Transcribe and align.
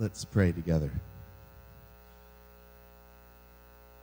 Let's 0.00 0.24
pray 0.24 0.50
together. 0.50 0.90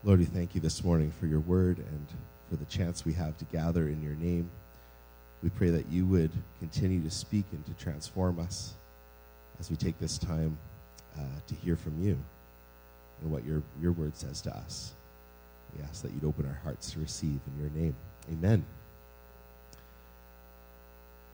Lord, 0.03 0.19
we 0.19 0.25
thank 0.25 0.53
you 0.53 0.61
this 0.61 0.83
morning 0.83 1.11
for 1.19 1.25
your 1.25 1.39
word 1.39 1.79
and 1.79 2.07
for 2.51 2.55
the 2.55 2.65
chance 2.65 3.03
we 3.03 3.13
have 3.13 3.35
to 3.39 3.45
gather 3.45 3.87
in 3.87 4.03
your 4.03 4.13
name. 4.13 4.47
We 5.41 5.49
pray 5.49 5.71
that 5.71 5.87
you 5.87 6.05
would 6.05 6.29
continue 6.59 7.01
to 7.01 7.09
speak 7.09 7.45
and 7.51 7.65
to 7.65 7.83
transform 7.83 8.39
us 8.39 8.75
as 9.59 9.71
we 9.71 9.75
take 9.75 9.99
this 9.99 10.19
time 10.19 10.59
uh, 11.17 11.23
to 11.47 11.55
hear 11.55 11.75
from 11.75 11.99
you 11.99 12.15
and 13.23 13.31
what 13.31 13.43
your, 13.43 13.63
your 13.81 13.91
word 13.93 14.15
says 14.15 14.39
to 14.41 14.55
us. 14.55 14.93
We 15.75 15.83
ask 15.83 16.03
that 16.03 16.11
you'd 16.11 16.25
open 16.25 16.45
our 16.45 16.59
hearts 16.63 16.91
to 16.91 16.99
receive 16.99 17.39
in 17.47 17.59
your 17.59 17.71
name. 17.71 17.95
Amen. 18.31 18.63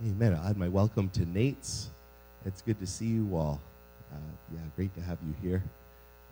Amen. 0.08 0.40
I'll 0.42 0.52
add 0.52 0.58
my 0.58 0.70
welcome 0.70 1.10
to 1.10 1.26
Nate's. 1.26 1.90
It's 2.46 2.62
good 2.62 2.80
to 2.80 2.88
see 2.88 3.08
you 3.08 3.36
all. 3.36 3.60
Uh, 4.14 4.18
yeah, 4.54 4.60
great 4.76 4.94
to 4.96 5.02
have 5.02 5.18
you 5.26 5.34
here. 5.42 5.64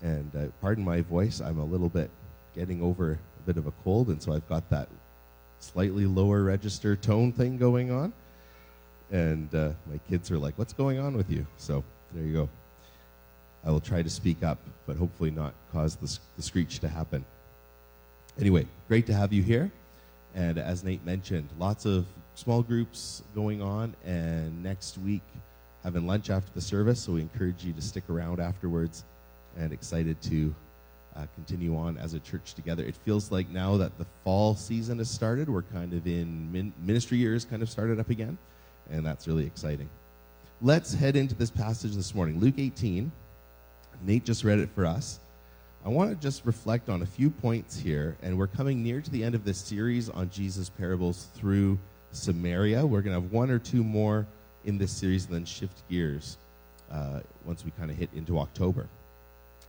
And 0.02 0.32
uh, 0.36 0.46
pardon 0.62 0.84
my 0.84 1.02
voice, 1.02 1.42
I'm 1.42 1.60
a 1.60 1.66
little 1.66 1.90
bit 1.90 2.10
getting 2.56 2.82
over 2.82 3.14
a 3.14 3.44
bit 3.46 3.58
of 3.58 3.68
a 3.68 3.72
cold, 3.84 4.08
and 4.08 4.22
so 4.22 4.34
I've 4.34 4.48
got 4.48 4.70
that 4.70 4.88
slightly 5.60 6.06
lower 6.06 6.44
register 6.44 6.96
tone 6.96 7.32
thing 7.32 7.58
going 7.58 7.92
on. 7.92 8.14
And 9.12 9.54
uh, 9.54 9.72
my 9.90 10.00
kids 10.10 10.32
are 10.32 10.38
like, 10.38 10.58
What's 10.58 10.74
going 10.74 11.00
on 11.00 11.16
with 11.16 11.30
you? 11.30 11.46
So 11.58 11.84
there 12.14 12.24
you 12.24 12.34
go. 12.34 12.50
I 13.64 13.70
will 13.70 13.80
try 13.80 14.02
to 14.02 14.10
speak 14.10 14.44
up, 14.44 14.58
but 14.88 14.96
hopefully 14.96 15.32
not 15.32 15.54
cause 15.72 15.96
the, 15.96 16.18
the 16.36 16.42
screech 16.42 16.80
to 16.80 16.88
happen. 16.88 17.24
Anyway, 18.40 18.66
great 18.88 19.06
to 19.08 19.14
have 19.14 19.32
you 19.32 19.44
here. 19.44 19.72
And 20.34 20.58
as 20.58 20.84
Nate 20.84 21.06
mentioned, 21.06 21.50
lots 21.60 21.86
of 21.86 22.06
small 22.36 22.64
groups 22.64 23.22
going 23.36 23.62
on, 23.62 23.94
and 24.06 24.64
next 24.64 24.98
week 24.98 25.22
having 25.84 26.08
lunch 26.08 26.30
after 26.30 26.52
the 26.54 26.62
service. 26.62 27.00
So 27.00 27.14
we 27.14 27.22
encourage 27.22 27.64
you 27.64 27.74
to 27.74 27.82
stick 27.82 28.04
around 28.10 28.40
afterwards 28.40 29.04
and 29.58 29.74
excited 29.74 30.22
to 30.24 30.54
uh, 31.16 31.26
continue 31.36 31.76
on 31.76 31.98
as 31.98 32.14
a 32.14 32.20
church 32.20 32.54
together. 32.54 32.84
It 32.84 32.96
feels 32.96 33.32
like 33.32 33.50
now 33.50 33.78
that 33.78 33.98
the 33.98 34.06
fall 34.24 34.56
season 34.56 34.98
has 35.00 35.10
started, 35.10 35.50
we're 35.50 35.64
kind 35.64 35.94
of 35.94 36.08
in 36.08 36.52
min- 36.52 36.74
ministry 36.82 37.18
years 37.18 37.44
kind 37.44 37.62
of 37.62 37.70
started 37.70 38.00
up 38.00 38.10
again, 38.10 38.38
and 38.90 39.06
that's 39.06 39.28
really 39.28 39.46
exciting. 39.46 39.90
Let's 40.62 40.94
head 40.94 41.16
into 41.16 41.36
this 41.36 41.50
passage 41.50 41.96
this 41.96 42.16
morning. 42.16 42.40
Luke 42.40 42.56
18. 42.58 43.12
Nate 44.04 44.24
just 44.24 44.44
read 44.44 44.60
it 44.60 44.70
for 44.74 44.86
us. 44.86 45.20
I 45.86 45.90
want 45.90 46.12
to 46.12 46.16
just 46.16 46.46
reflect 46.46 46.90
on 46.90 47.02
a 47.02 47.06
few 47.06 47.30
points 47.30 47.78
here, 47.78 48.16
and 48.22 48.38
we're 48.38 48.48
coming 48.48 48.84
near 48.84 49.02
to 49.02 49.10
the 49.12 49.24
end 49.24 49.36
of 49.36 49.44
this 49.44 49.58
series 49.58 50.10
on 50.10 50.30
Jesus' 50.30 50.70
parables 50.70 51.28
through 51.36 51.78
Samaria. 52.12 52.86
We're 52.86 53.02
going 53.02 53.16
to 53.16 53.22
have 53.22 53.32
one 53.32 53.50
or 53.50 53.60
two 53.60 53.84
more 53.84 54.26
in 54.66 54.78
this 54.78 54.92
series 54.92 55.26
and 55.26 55.36
then 55.36 55.46
shift 55.46 55.88
gears 55.90 56.38
uh, 56.92 57.20
once 57.46 57.64
we 57.66 57.72
kind 57.72 57.90
of 57.90 57.98
hit 57.98 58.10
into 58.14 58.40
October. 58.40 58.88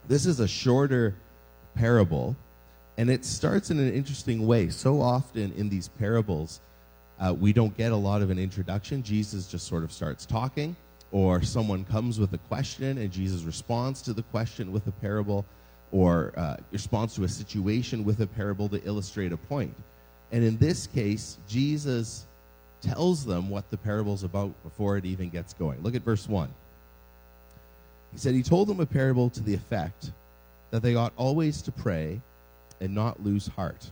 This 0.09 0.27
is 0.27 0.41
a 0.41 0.49
shorter 0.49 1.15
parable, 1.75 2.37
and 2.99 3.09
it 3.09 3.25
starts 3.25 3.71
in 3.71 3.79
an 3.79 3.93
interesting 3.93 4.47
way. 4.47 4.69
So 4.69 5.01
often 5.01 5.53
in 5.53 5.69
these 5.69 5.89
parables, 5.89 6.61
uh, 7.21 7.33
we 7.33 7.53
don't 7.53 7.77
get 7.77 7.93
a 7.93 7.97
lot 7.97 8.23
of 8.23 8.31
an 8.31 8.39
introduction. 8.39 9.03
Jesus 9.03 9.47
just 9.47 9.67
sort 9.67 9.85
of 9.85 9.93
starts 9.93 10.27
talking, 10.27 10.75
or 11.13 11.43
someone 11.43 11.85
comes 11.85 12.19
with 12.19 12.33
a 12.33 12.39
question, 12.39 12.99
and 12.99 13.11
Jesus 13.11 13.45
responds 13.45 14.03
to 14.03 14.13
the 14.13 14.23
question 14.25 14.73
with 14.73 14.87
a 14.89 14.93
parable, 14.93 15.45
or 15.93 16.33
uh, 16.37 16.57
responds 16.73 17.15
to 17.15 17.25
a 17.25 17.29
situation 17.29 18.05
with 18.05 18.21
a 18.21 18.27
parable 18.27 18.69
to 18.69 18.83
illustrate 18.85 19.33
a 19.33 19.37
point. 19.37 19.75
And 20.33 20.43
in 20.43 20.57
this 20.57 20.87
case, 20.87 21.39
Jesus 21.47 22.27
tells 22.83 23.25
them 23.25 23.49
what 23.49 23.71
the 23.71 23.77
parable's 23.77 24.25
about 24.25 24.53
before 24.63 24.97
it 24.97 25.05
even 25.05 25.31
gets 25.31 25.55
going. 25.55 25.83
Look 25.83 25.95
at 25.95 26.03
verse 26.03 26.29
1. 26.29 26.49
He 28.13 28.19
said, 28.19 28.35
He 28.35 28.43
told 28.43 28.69
them 28.69 28.81
a 28.81 28.87
parable 28.87 29.31
to 29.31 29.41
the 29.41 29.55
effect 29.55 30.11
that 30.71 30.83
they 30.83 30.95
ought 30.95 31.13
always 31.17 31.63
to 31.63 31.73
pray 31.73 32.21
and 32.81 32.95
not 32.95 33.23
lose 33.23 33.47
heart. 33.47 33.91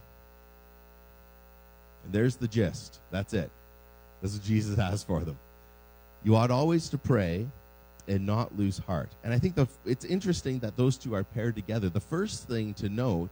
And 2.04 2.12
there's 2.12 2.36
the 2.36 2.48
gist. 2.48 2.98
That's 3.10 3.32
it. 3.32 3.50
This 4.20 4.32
is 4.32 4.38
what 4.38 4.46
Jesus 4.46 4.76
has 4.90 5.02
for 5.02 5.20
them. 5.20 5.38
You 6.22 6.36
ought 6.36 6.50
always 6.50 6.88
to 6.90 6.98
pray 6.98 7.46
and 8.08 8.26
not 8.26 8.58
lose 8.58 8.78
heart. 8.78 9.08
And 9.24 9.32
I 9.32 9.38
think 9.38 9.54
the, 9.54 9.68
it's 9.86 10.04
interesting 10.04 10.58
that 10.60 10.76
those 10.76 10.96
two 10.96 11.14
are 11.14 11.24
paired 11.24 11.54
together. 11.54 11.88
The 11.88 12.00
first 12.00 12.48
thing 12.48 12.74
to 12.74 12.88
note 12.88 13.30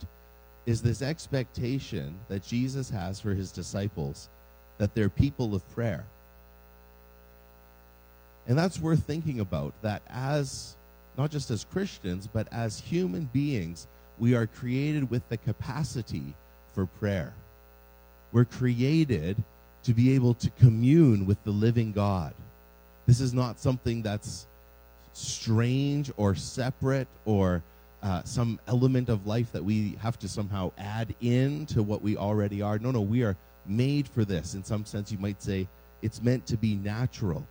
is 0.66 0.80
this 0.80 1.02
expectation 1.02 2.14
that 2.28 2.42
Jesus 2.42 2.88
has 2.90 3.20
for 3.20 3.34
his 3.34 3.50
disciples 3.50 4.28
that 4.78 4.94
they're 4.94 5.08
people 5.08 5.54
of 5.54 5.68
prayer. 5.74 6.04
And 8.46 8.56
that's 8.56 8.80
worth 8.80 9.04
thinking 9.04 9.40
about 9.40 9.74
that 9.82 10.02
as 10.08 10.76
not 11.18 11.30
just 11.30 11.50
as 11.50 11.64
Christians, 11.64 12.28
but 12.32 12.46
as 12.52 12.78
human 12.78 13.24
beings, 13.32 13.86
we 14.18 14.34
are 14.34 14.46
created 14.46 15.10
with 15.10 15.28
the 15.28 15.36
capacity 15.36 16.34
for 16.74 16.86
prayer. 16.86 17.34
We're 18.32 18.44
created 18.44 19.36
to 19.82 19.92
be 19.94 20.14
able 20.14 20.34
to 20.34 20.50
commune 20.50 21.26
with 21.26 21.42
the 21.44 21.50
living 21.50 21.92
God. 21.92 22.34
This 23.06 23.20
is 23.20 23.34
not 23.34 23.58
something 23.58 24.02
that's 24.02 24.46
strange 25.12 26.10
or 26.16 26.34
separate 26.34 27.08
or 27.24 27.62
uh, 28.02 28.22
some 28.24 28.60
element 28.68 29.08
of 29.08 29.26
life 29.26 29.50
that 29.52 29.64
we 29.64 29.98
have 30.00 30.18
to 30.20 30.28
somehow 30.28 30.70
add 30.78 31.14
in 31.20 31.66
to 31.66 31.82
what 31.82 32.00
we 32.02 32.16
already 32.16 32.62
are. 32.62 32.78
No, 32.78 32.90
no, 32.90 33.00
we 33.00 33.24
are 33.24 33.36
made 33.68 34.08
for 34.08 34.24
this. 34.24 34.54
In 34.54 34.64
some 34.64 34.84
sense, 34.84 35.12
you 35.12 35.18
might 35.18 35.42
say 35.42 35.66
it's 36.02 36.22
meant 36.22 36.46
to 36.46 36.56
be 36.56 36.74
natural 36.74 37.46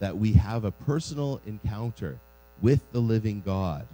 that 0.00 0.16
we 0.16 0.32
have 0.32 0.64
a 0.64 0.70
personal 0.70 1.40
encounter 1.46 2.18
with 2.60 2.80
the 2.92 3.00
living 3.00 3.42
God. 3.44 3.86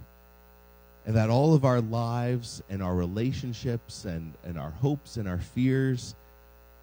And 1.05 1.15
that 1.15 1.29
all 1.29 1.53
of 1.53 1.65
our 1.65 1.81
lives 1.81 2.63
and 2.69 2.81
our 2.81 2.95
relationships 2.95 4.05
and, 4.05 4.33
and 4.43 4.57
our 4.57 4.71
hopes 4.71 5.17
and 5.17 5.27
our 5.27 5.37
fears, 5.37 6.15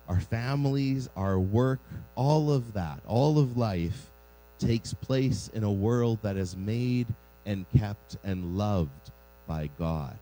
our 0.09 0.21
families, 0.21 1.09
our 1.16 1.38
work, 1.38 1.81
all 2.15 2.53
of 2.53 2.75
that, 2.75 3.00
all 3.06 3.38
of 3.38 3.56
life 3.56 4.11
takes 4.59 4.94
place 4.94 5.50
in 5.55 5.65
a 5.65 5.72
world 5.72 6.19
that 6.22 6.37
is 6.37 6.56
made 6.56 7.09
and 7.47 7.66
kept 7.77 8.16
and 8.22 8.56
loved 8.56 9.11
by 9.49 9.69
God. 9.77 10.16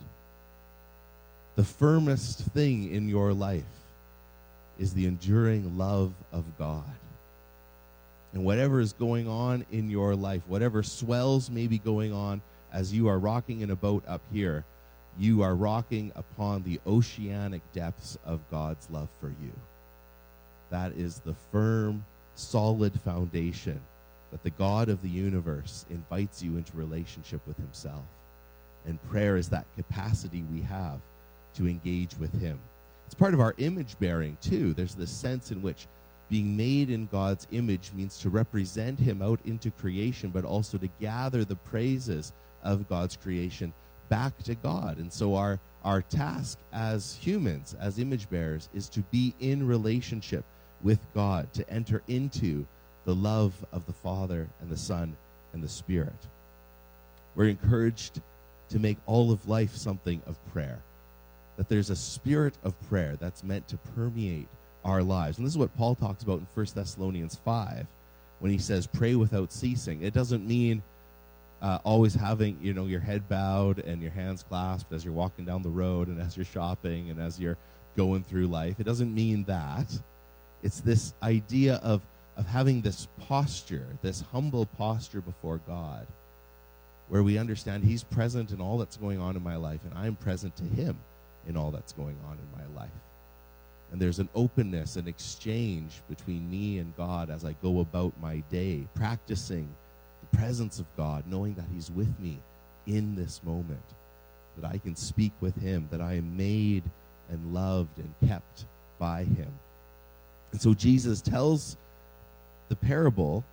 The 1.57 1.65
firmest 1.65 2.39
thing 2.39 2.91
in 2.91 3.09
your 3.09 3.35
life 3.35 3.65
is 4.81 4.95
the 4.95 5.07
enduring 5.07 5.79
love 5.79 6.13
of 6.33 6.45
God. 6.59 6.83
And 8.33 8.45
whatever 8.45 8.81
is 8.81 8.93
going 8.95 9.29
on 9.29 9.67
in 9.71 9.91
your 9.91 10.17
life, 10.17 10.43
whatever 10.49 10.83
swells 10.83 11.51
may 11.51 11.67
be 11.67 11.79
going 11.79 12.13
on 12.13 12.41
as 12.73 12.93
you 12.93 13.07
are 13.09 13.19
rocking 13.19 13.61
in 13.61 13.71
a 13.71 13.77
boat 13.77 14.03
up 14.09 14.23
here, 14.33 14.65
you 15.19 15.43
are 15.43 15.55
rocking 15.55 16.13
upon 16.17 16.63
the 16.63 16.81
oceanic 16.87 17.61
depths 17.73 18.17
of 18.25 18.41
God's 18.51 18.89
love 18.91 19.09
for 19.21 19.29
you. 19.29 19.53
That 20.71 20.93
is 20.93 21.19
the 21.19 21.35
firm, 21.53 22.05
solid 22.37 22.99
foundation 23.01 23.81
that 24.31 24.43
the 24.45 24.51
God 24.51 24.89
of 24.89 25.03
the 25.03 25.09
universe 25.09 25.85
invites 25.91 26.43
you 26.43 26.57
into 26.57 26.77
relationship 26.77 27.41
with 27.47 27.57
Himself. 27.57 28.05
And 28.87 29.03
prayer 29.11 29.37
is 29.37 29.49
that 29.49 29.67
capacity 29.77 30.43
we 30.53 30.63
have 30.63 31.01
to 31.57 31.67
engage 31.67 32.17
with 32.17 32.33
Him. 32.41 32.59
It's 33.11 33.17
part 33.17 33.35
of 33.35 33.41
our 33.41 33.57
image 33.59 33.99
bearing, 33.99 34.37
too. 34.41 34.73
There's 34.73 34.95
this 34.95 35.11
sense 35.11 35.51
in 35.51 35.63
which 35.63 35.89
being 36.29 36.57
made 36.57 36.91
in 36.91 37.09
God's 37.11 37.49
image 37.51 37.91
means 37.93 38.19
to 38.19 38.31
represent 38.31 39.01
Him 39.01 39.21
out 39.21 39.41
into 39.45 39.73
creation, 39.73 40.31
but 40.31 40.45
also 40.45 40.79
to 40.79 40.89
gather 41.01 41.45
the 41.45 41.57
praises 41.57 42.33
of 42.63 42.89
God's 42.89 43.17
creation 43.17 43.73
back 44.11 44.41
to 44.45 44.55
God. 44.55 44.99
And 44.99 45.13
so, 45.13 45.35
our, 45.35 45.59
our 45.83 46.03
task 46.03 46.57
as 46.73 47.17
humans, 47.21 47.75
as 47.81 47.99
image 47.99 48.31
bearers, 48.31 48.69
is 48.73 48.89
to 48.91 49.01
be 49.11 49.35
in 49.41 49.67
relationship 49.67 50.45
with 50.81 51.05
God, 51.13 51.53
to 51.55 51.69
enter 51.69 52.05
into 52.07 52.65
the 53.07 53.15
love 53.17 53.55
of 53.73 53.87
the 53.87 53.93
Father 53.93 54.49
and 54.61 54.71
the 54.71 54.77
Son 54.77 55.17
and 55.53 55.61
the 55.61 55.69
Spirit. 55.69 56.29
We're 57.35 57.49
encouraged 57.49 58.21
to 58.69 58.79
make 58.79 58.99
all 59.07 59.33
of 59.33 59.49
life 59.49 59.75
something 59.75 60.23
of 60.29 60.39
prayer, 60.53 60.79
that 61.61 61.69
there's 61.69 61.91
a 61.91 61.97
spirit 61.97 62.55
of 62.65 62.73
prayer 62.89 63.19
that's 63.21 63.45
meant 63.45 63.69
to 63.69 63.77
permeate 63.95 64.49
our 64.83 65.03
lives. 65.03 65.37
And 65.37 65.47
this 65.47 65.53
is 65.53 65.59
what 65.59 65.77
Paul 65.77 65.95
talks 65.95 66.23
about 66.23 66.39
in 66.39 66.47
1 66.55 66.67
Thessalonians 66.75 67.35
5 67.35 67.87
when 68.39 68.51
he 68.51 68.57
says, 68.57 68.87
pray 68.87 69.15
without 69.15 69.53
ceasing. 69.53 70.03
It 70.03 70.15
doesn't 70.15 70.49
mean 70.49 70.83
uh, 71.61 71.77
always 71.85 72.15
having 72.15 72.57
you 72.63 72.73
know 72.73 72.87
your 72.87 73.01
head 73.01 73.29
bowed 73.29 73.81
and 73.81 74.01
your 74.01 74.11
hands 74.11 74.43
clasped 74.43 74.91
as 74.95 75.05
you're 75.05 75.13
walking 75.13 75.45
down 75.45 75.61
the 75.61 75.69
road 75.69 76.09
and 76.09 76.19
as 76.19 76.35
you're 76.35 76.47
shopping 76.47 77.11
and 77.11 77.21
as 77.21 77.39
you're 77.39 77.59
going 77.95 78.25
through 78.25 78.47
life. 78.47 78.77
It 78.81 78.85
doesn't 78.85 79.15
mean 79.15 79.45
that. 79.45 79.87
It's 80.63 80.81
this 80.81 81.13
idea 81.23 81.75
of 81.83 82.01
of 82.39 82.47
having 82.47 82.81
this 82.81 83.07
posture, 83.29 83.87
this 84.01 84.23
humble 84.33 84.65
posture 84.65 85.21
before 85.21 85.61
God, 85.67 86.07
where 87.09 87.23
we 87.23 87.37
understand 87.37 87.85
He's 87.85 88.03
present 88.03 88.51
in 88.51 88.63
all 88.63 88.79
that's 88.79 88.97
going 88.97 89.21
on 89.21 89.37
in 89.37 89.43
my 89.43 89.57
life, 89.57 89.81
and 89.85 89.93
I'm 89.99 90.17
present 90.17 90.57
to 90.57 90.65
Him 90.65 90.97
in 91.49 91.57
all 91.57 91.71
that's 91.71 91.93
going 91.93 92.17
on 92.27 92.39
in 92.39 92.59
my 92.59 92.81
life. 92.81 92.91
And 93.93 94.01
there's 94.01 94.21
an 94.21 94.29
openness, 94.35 94.97
an 94.97 95.09
exchange 95.09 96.01
between 96.09 96.49
me 96.51 96.79
and 96.79 96.97
God 96.97 97.29
as 97.29 97.45
I 97.45 97.55
go 97.63 97.81
about 97.81 98.13
my 98.21 98.43
day, 98.51 98.87
practicing 98.95 99.69
the 100.21 100.37
presence 100.37 100.79
of 100.79 100.87
God, 100.97 101.25
knowing 101.27 101.55
that 101.55 101.65
He's 101.75 101.91
with 101.91 102.19
me 102.21 102.39
in 102.87 103.17
this 103.17 103.41
moment, 103.45 103.81
that 104.57 104.69
I 104.69 104.79
can 104.79 104.95
speak 104.95 105.33
with 105.41 105.57
Him, 105.57 105.89
that 105.91 106.01
I 106.01 106.15
am 106.15 106.37
made 106.37 106.85
and 107.31 107.53
loved 107.53 107.99
and 107.99 108.29
kept 108.29 108.65
by 108.99 109.25
Him. 109.25 109.51
And 110.53 110.61
so 110.61 110.73
Jesus 110.75 111.21
tells 111.21 111.77
the 112.69 112.77
parable 112.77 113.45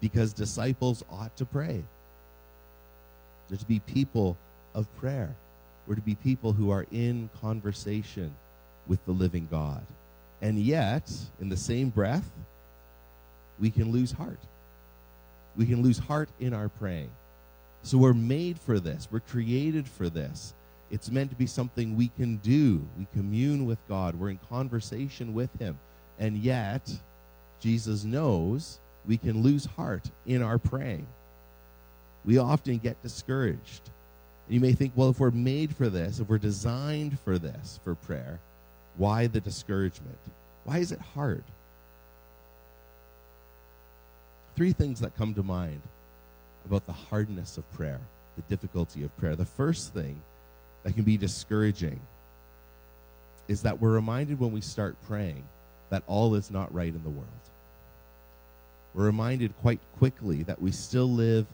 because 0.00 0.32
disciples 0.32 1.04
ought 1.10 1.36
to 1.36 1.44
pray. 1.44 1.82
They're 3.48 3.58
to 3.58 3.66
be 3.66 3.80
people 3.80 4.36
of 4.74 4.86
prayer. 4.96 5.34
We're 5.86 5.96
to 5.96 6.00
be 6.00 6.14
people 6.14 6.52
who 6.52 6.70
are 6.70 6.86
in 6.90 7.28
conversation 7.40 8.34
with 8.86 9.04
the 9.04 9.12
living 9.12 9.48
God. 9.50 9.82
And 10.40 10.58
yet, 10.58 11.10
in 11.40 11.48
the 11.48 11.56
same 11.56 11.90
breath, 11.90 12.28
we 13.58 13.70
can 13.70 13.92
lose 13.92 14.12
heart. 14.12 14.40
We 15.56 15.66
can 15.66 15.82
lose 15.82 15.98
heart 15.98 16.28
in 16.40 16.52
our 16.52 16.68
praying. 16.68 17.10
So 17.82 17.98
we're 17.98 18.14
made 18.14 18.58
for 18.58 18.80
this. 18.80 19.08
We're 19.10 19.20
created 19.20 19.86
for 19.86 20.08
this. 20.08 20.54
It's 20.90 21.10
meant 21.10 21.30
to 21.30 21.36
be 21.36 21.46
something 21.46 21.96
we 21.96 22.08
can 22.08 22.36
do. 22.38 22.86
We 22.98 23.06
commune 23.12 23.66
with 23.66 23.78
God. 23.88 24.14
We're 24.14 24.30
in 24.30 24.40
conversation 24.48 25.34
with 25.34 25.50
Him. 25.58 25.78
And 26.18 26.38
yet, 26.38 26.90
Jesus 27.60 28.04
knows 28.04 28.78
we 29.06 29.16
can 29.16 29.42
lose 29.42 29.64
heart 29.64 30.10
in 30.26 30.42
our 30.42 30.58
praying. 30.58 31.06
We 32.24 32.38
often 32.38 32.78
get 32.78 33.02
discouraged. 33.02 33.90
You 34.48 34.60
may 34.60 34.72
think, 34.72 34.92
well, 34.94 35.10
if 35.10 35.20
we're 35.20 35.30
made 35.30 35.74
for 35.74 35.88
this, 35.88 36.20
if 36.20 36.28
we're 36.28 36.38
designed 36.38 37.18
for 37.20 37.38
this, 37.38 37.80
for 37.82 37.94
prayer, 37.94 38.40
why 38.96 39.26
the 39.26 39.40
discouragement? 39.40 40.18
Why 40.64 40.78
is 40.78 40.92
it 40.92 41.00
hard? 41.00 41.44
Three 44.56 44.72
things 44.72 45.00
that 45.00 45.16
come 45.16 45.34
to 45.34 45.42
mind 45.42 45.80
about 46.66 46.86
the 46.86 46.92
hardness 46.92 47.58
of 47.58 47.70
prayer, 47.74 48.00
the 48.36 48.42
difficulty 48.42 49.02
of 49.02 49.16
prayer. 49.18 49.34
The 49.34 49.44
first 49.44 49.92
thing 49.92 50.20
that 50.82 50.94
can 50.94 51.04
be 51.04 51.16
discouraging 51.16 52.00
is 53.48 53.62
that 53.62 53.80
we're 53.80 53.92
reminded 53.92 54.38
when 54.38 54.52
we 54.52 54.60
start 54.60 54.96
praying 55.06 55.44
that 55.90 56.02
all 56.06 56.34
is 56.34 56.50
not 56.50 56.72
right 56.74 56.88
in 56.94 57.02
the 57.02 57.10
world. 57.10 57.28
We're 58.94 59.06
reminded 59.06 59.54
quite 59.60 59.80
quickly 59.98 60.44
that 60.44 60.62
we 60.62 60.70
still 60.70 61.10
live 61.10 61.46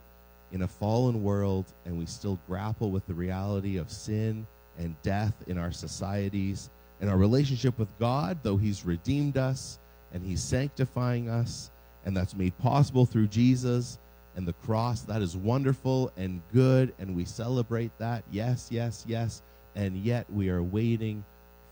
in 0.53 0.63
a 0.63 0.69
fallen 0.69 1.23
world 1.23 1.67
and 1.85 1.99
we 1.99 2.07
still 2.07 2.39
grapple 2.47 2.91
with 2.91 3.07
the 3.07 3.15
reality 3.15 3.77
of 3.77 3.91
sin 3.91 4.47
and 4.79 5.01
death 5.03 5.35
in 5.47 5.59
our 5.59 5.73
societies 5.73 6.71
and 7.01 7.09
our 7.09 7.17
relationship 7.17 7.79
with 7.79 7.89
God, 7.99 8.39
though 8.43 8.57
He's 8.57 8.85
redeemed 8.85 9.37
us 9.37 9.79
and 10.13 10.23
He's 10.23 10.43
sanctifying 10.43 11.29
us, 11.29 11.71
and 12.05 12.17
that's 12.17 12.35
made 12.35 12.57
possible 12.59 13.07
through 13.07 13.29
Jesus 13.29 13.99
and 14.37 14.47
the 14.47 14.53
cross. 14.53 15.03
That 15.03 15.23
is 15.23 15.37
wonderful 15.37 16.13
and 16.17 16.41
good, 16.53 16.95
and 16.99 17.15
we 17.15 17.25
celebrate 17.25 17.97
that. 17.99 18.25
Yes, 18.31 18.69
yes, 18.71 19.05
yes. 19.07 19.43
And 19.77 19.97
yet 19.99 20.31
we 20.33 20.51
are 20.51 20.63
waiting 20.63 21.25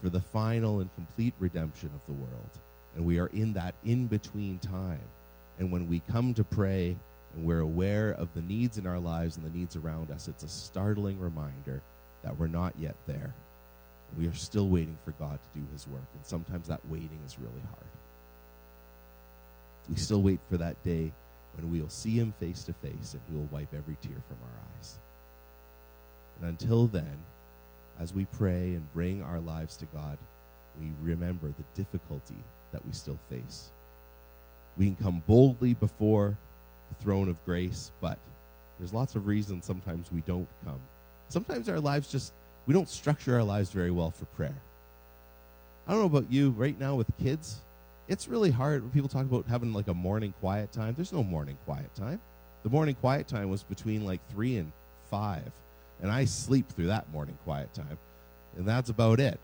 for 0.03 0.09
the 0.09 0.21
final 0.21 0.81
and 0.81 0.95
complete 0.95 1.35
redemption 1.39 1.91
of 1.95 2.01
the 2.07 2.21
world. 2.21 2.51
And 2.95 3.05
we 3.05 3.19
are 3.19 3.29
in 3.29 3.53
that 3.55 3.75
in 3.85 4.07
between 4.07 4.59
time. 4.59 5.01
And 5.59 5.73
when 5.73 5.89
we 5.89 6.01
come 6.11 6.35
to 6.35 6.45
pray 6.45 6.97
we're 7.45 7.61
aware 7.61 8.13
of 8.13 8.29
the 8.35 8.43
needs 8.43 8.79
in 8.79 8.87
our 8.87 8.99
lives 8.99 9.37
and 9.37 9.45
the 9.45 9.57
needs 9.57 9.77
around 9.77 10.11
us, 10.11 10.29
it's 10.29 10.45
a 10.45 10.49
startling 10.49 11.21
reminder 11.21 11.83
that 12.23 12.39
we're 12.39 12.49
not 12.49 12.75
yet 12.79 12.97
there. 13.07 13.35
We 14.17 14.27
are 14.27 14.35
still 14.35 14.69
waiting 14.69 14.97
for 15.05 15.13
God 15.13 15.39
to 15.39 15.61
do 15.61 15.67
his 15.73 15.87
work. 15.87 16.07
And 16.15 16.25
sometimes 16.25 16.69
that 16.69 16.81
waiting 16.89 17.21
is 17.27 17.39
really 17.39 17.63
hard. 17.71 17.87
We 19.89 19.97
still 19.97 20.23
wait 20.23 20.41
for 20.51 20.57
that 20.57 20.83
day 20.85 21.13
when 21.57 21.71
we 21.71 21.81
will 21.81 21.89
see 21.89 22.19
him 22.19 22.33
face 22.41 22.65
to 22.65 22.73
face 22.75 23.15
and 23.15 23.23
he 23.29 23.37
will 23.37 23.49
wipe 23.51 23.73
every 23.75 23.97
tear 24.03 24.17
from 24.29 24.37
our 24.43 24.61
eyes. 24.79 24.99
And 26.41 26.51
until 26.51 26.87
then, 26.87 27.17
as 28.01 28.15
we 28.15 28.27
pray 28.27 28.75
and 28.75 28.93
bring 28.95 29.23
our 29.23 29.41
lives 29.41 29.77
to 29.79 29.87
God, 29.87 30.19
we 30.81 30.91
remember 31.03 31.49
the 31.49 31.83
difficulty 31.83 32.37
that 32.73 32.85
we 32.87 32.93
still 32.93 33.19
face. 33.29 33.69
We 34.77 34.87
can 34.87 34.97
come 34.97 35.23
boldly 35.27 35.75
before 35.75 36.37
throne 36.95 37.29
of 37.29 37.45
grace, 37.45 37.91
but 38.01 38.19
there's 38.79 38.93
lots 38.93 39.15
of 39.15 39.27
reasons 39.27 39.65
sometimes 39.65 40.13
we 40.13 40.21
don't 40.23 40.49
come. 40.65 40.81
Sometimes 41.29 41.69
our 41.69 41.81
lives 41.81 42.11
just, 42.11 42.33
we 42.67 42.75
don't 42.75 42.89
structure 42.89 43.35
our 43.35 43.43
lives 43.43 43.71
very 43.71 43.91
well 43.91 44.11
for 44.11 44.25
prayer. 44.27 44.55
I 45.87 45.93
don't 45.93 46.01
know 46.01 46.19
about 46.19 46.31
you 46.31 46.51
right 46.51 46.79
now 46.79 46.95
with 46.95 47.07
kids. 47.23 47.61
It's 48.09 48.29
really 48.29 48.51
hard 48.51 48.83
when 48.83 48.91
people 48.91 49.09
talk 49.09 49.25
about 49.25 49.47
having 49.47 49.73
like 49.73 49.89
a 49.89 49.95
morning 49.95 50.33
quiet 50.41 50.73
time. 50.73 50.95
There's 50.95 51.13
no 51.13 51.23
morning 51.23 51.59
quiet 51.65 51.95
time. 51.95 52.21
The 52.63 52.71
morning 52.71 52.95
quiet 52.95 53.29
time 53.29 53.51
was 53.51 53.63
between 53.63 54.05
like 54.05 54.21
three 54.31 54.57
and 54.57 54.73
five. 55.11 55.51
And 56.01 56.11
I 56.11 56.25
sleep 56.25 56.69
through 56.71 56.87
that 56.89 57.11
morning 57.13 57.39
quiet 57.45 57.73
time. 57.75 57.99
And 58.57 58.67
that's 58.67 58.91
about 58.91 59.21
it. 59.21 59.39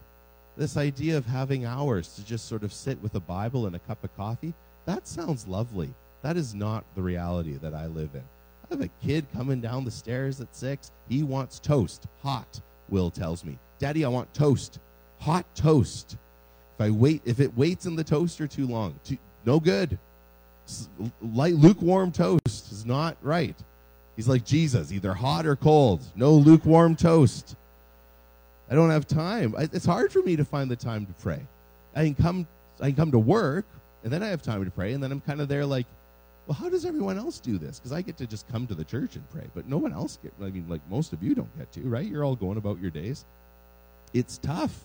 This 0.56 0.76
idea 0.76 1.16
of 1.16 1.26
having 1.26 1.64
hours 1.64 2.14
to 2.14 2.24
just 2.24 2.48
sort 2.48 2.62
of 2.62 2.72
sit 2.72 3.00
with 3.02 3.14
a 3.14 3.20
Bible 3.20 3.66
and 3.66 3.74
a 3.74 3.80
cup 3.80 4.04
of 4.04 4.16
coffee, 4.16 4.54
that 4.86 5.08
sounds 5.08 5.48
lovely. 5.48 5.92
That 6.24 6.38
is 6.38 6.54
not 6.54 6.86
the 6.94 7.02
reality 7.02 7.58
that 7.58 7.74
I 7.74 7.84
live 7.84 8.08
in. 8.14 8.22
I 8.22 8.74
have 8.74 8.80
a 8.80 8.88
kid 9.06 9.26
coming 9.34 9.60
down 9.60 9.84
the 9.84 9.90
stairs 9.90 10.40
at 10.40 10.56
six. 10.56 10.90
He 11.06 11.22
wants 11.22 11.58
toast, 11.58 12.06
hot, 12.22 12.62
Will 12.88 13.10
tells 13.10 13.44
me. 13.44 13.58
Daddy, 13.78 14.06
I 14.06 14.08
want 14.08 14.32
toast, 14.32 14.78
hot 15.18 15.44
toast. 15.54 16.16
If 16.76 16.80
I 16.80 16.88
wait, 16.88 17.20
if 17.26 17.40
it 17.40 17.54
waits 17.58 17.84
in 17.84 17.94
the 17.94 18.02
toaster 18.02 18.46
too 18.46 18.66
long, 18.66 18.98
too, 19.04 19.18
no 19.44 19.60
good. 19.60 19.98
Light 21.20 21.56
lukewarm 21.56 22.10
toast 22.10 22.72
is 22.72 22.86
not 22.86 23.18
right. 23.20 23.56
He's 24.16 24.26
like 24.26 24.46
Jesus, 24.46 24.92
either 24.92 25.12
hot 25.12 25.44
or 25.44 25.56
cold. 25.56 26.00
No 26.16 26.32
lukewarm 26.32 26.96
toast. 26.96 27.54
I 28.70 28.74
don't 28.74 28.88
have 28.88 29.06
time. 29.06 29.54
It's 29.58 29.84
hard 29.84 30.10
for 30.10 30.22
me 30.22 30.36
to 30.36 30.44
find 30.46 30.70
the 30.70 30.76
time 30.76 31.04
to 31.04 31.12
pray. 31.22 31.40
I 31.94 32.04
can 32.04 32.14
come, 32.14 32.46
I 32.80 32.86
can 32.86 32.96
come 32.96 33.10
to 33.10 33.18
work, 33.18 33.66
and 34.04 34.10
then 34.10 34.22
I 34.22 34.28
have 34.28 34.40
time 34.40 34.64
to 34.64 34.70
pray, 34.70 34.94
and 34.94 35.02
then 35.02 35.12
I'm 35.12 35.20
kind 35.20 35.42
of 35.42 35.48
there 35.48 35.66
like, 35.66 35.86
well, 36.46 36.54
how 36.54 36.68
does 36.68 36.84
everyone 36.84 37.18
else 37.18 37.40
do 37.40 37.56
this? 37.56 37.78
Because 37.78 37.92
I 37.92 38.02
get 38.02 38.18
to 38.18 38.26
just 38.26 38.46
come 38.48 38.66
to 38.66 38.74
the 38.74 38.84
church 38.84 39.16
and 39.16 39.28
pray, 39.30 39.46
but 39.54 39.66
no 39.66 39.78
one 39.78 39.92
else 39.92 40.18
get. 40.22 40.32
I 40.42 40.50
mean, 40.50 40.66
like 40.68 40.82
most 40.90 41.12
of 41.12 41.22
you 41.22 41.34
don't 41.34 41.58
get 41.58 41.72
to, 41.72 41.80
right? 41.82 42.06
You're 42.06 42.24
all 42.24 42.36
going 42.36 42.58
about 42.58 42.80
your 42.80 42.90
days. 42.90 43.24
It's 44.12 44.38
tough. 44.38 44.78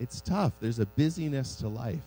It's 0.00 0.20
tough. 0.20 0.52
There's 0.60 0.78
a 0.78 0.86
busyness 0.86 1.56
to 1.56 1.68
life 1.68 2.00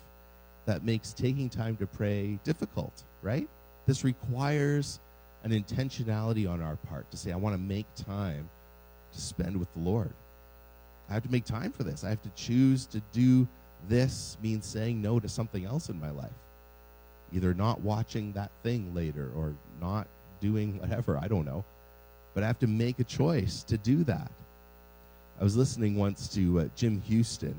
that 0.65 0.83
makes 0.83 1.13
taking 1.13 1.49
time 1.49 1.75
to 1.77 1.87
pray 1.87 2.39
difficult, 2.43 3.03
right? 3.21 3.47
This 3.85 4.03
requires 4.03 4.99
an 5.43 5.51
intentionality 5.51 6.49
on 6.49 6.61
our 6.61 6.75
part 6.75 7.09
to 7.11 7.17
say, 7.17 7.31
I 7.31 7.35
want 7.35 7.53
to 7.53 7.61
make 7.61 7.85
time 7.95 8.49
to 9.13 9.21
spend 9.21 9.57
with 9.57 9.71
the 9.73 9.79
Lord. 9.79 10.11
I 11.09 11.13
have 11.13 11.23
to 11.23 11.31
make 11.31 11.45
time 11.45 11.71
for 11.71 11.83
this. 11.83 12.03
I 12.03 12.09
have 12.09 12.21
to 12.23 12.29
choose 12.35 12.85
to 12.87 13.01
do 13.13 13.47
this 13.87 14.37
means 14.43 14.65
saying 14.65 15.01
no 15.01 15.19
to 15.19 15.29
something 15.29 15.65
else 15.65 15.89
in 15.89 15.99
my 15.99 16.11
life. 16.11 16.29
Either 17.33 17.53
not 17.53 17.81
watching 17.81 18.33
that 18.33 18.51
thing 18.63 18.93
later 18.93 19.31
or 19.35 19.53
not 19.81 20.07
doing 20.41 20.79
whatever, 20.79 21.17
I 21.17 21.27
don't 21.27 21.45
know. 21.45 21.63
But 22.33 22.43
I 22.43 22.47
have 22.47 22.59
to 22.59 22.67
make 22.67 22.99
a 22.99 23.03
choice 23.03 23.63
to 23.63 23.77
do 23.77 24.03
that. 24.05 24.31
I 25.39 25.43
was 25.43 25.55
listening 25.55 25.95
once 25.95 26.27
to 26.35 26.61
uh, 26.61 26.65
Jim 26.75 27.01
Houston. 27.01 27.55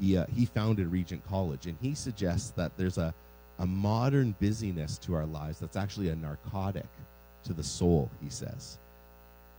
He, 0.00 0.16
uh, 0.16 0.26
he 0.34 0.46
founded 0.46 0.86
Regent 0.88 1.26
College, 1.28 1.66
and 1.66 1.76
he 1.80 1.94
suggests 1.94 2.50
that 2.50 2.72
there's 2.76 2.98
a, 2.98 3.12
a 3.58 3.66
modern 3.66 4.34
busyness 4.40 4.98
to 4.98 5.14
our 5.14 5.26
lives 5.26 5.58
that's 5.58 5.76
actually 5.76 6.08
a 6.08 6.16
narcotic 6.16 6.86
to 7.44 7.52
the 7.52 7.62
soul, 7.62 8.10
he 8.22 8.30
says. 8.30 8.78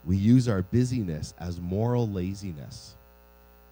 We 0.05 0.17
use 0.17 0.47
our 0.47 0.61
busyness 0.61 1.33
as 1.39 1.59
moral 1.59 2.07
laziness. 2.07 2.95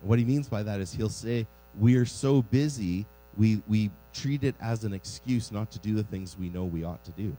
And 0.01 0.09
what 0.09 0.19
he 0.19 0.25
means 0.25 0.47
by 0.47 0.63
that 0.63 0.79
is 0.79 0.93
he'll 0.93 1.09
say, 1.09 1.47
We 1.79 1.95
are 1.95 2.05
so 2.05 2.41
busy, 2.41 3.05
we, 3.37 3.61
we 3.67 3.91
treat 4.13 4.43
it 4.43 4.55
as 4.59 4.83
an 4.83 4.93
excuse 4.93 5.51
not 5.51 5.71
to 5.71 5.79
do 5.79 5.95
the 5.95 6.03
things 6.03 6.37
we 6.37 6.49
know 6.49 6.65
we 6.65 6.83
ought 6.83 7.03
to 7.05 7.11
do. 7.11 7.35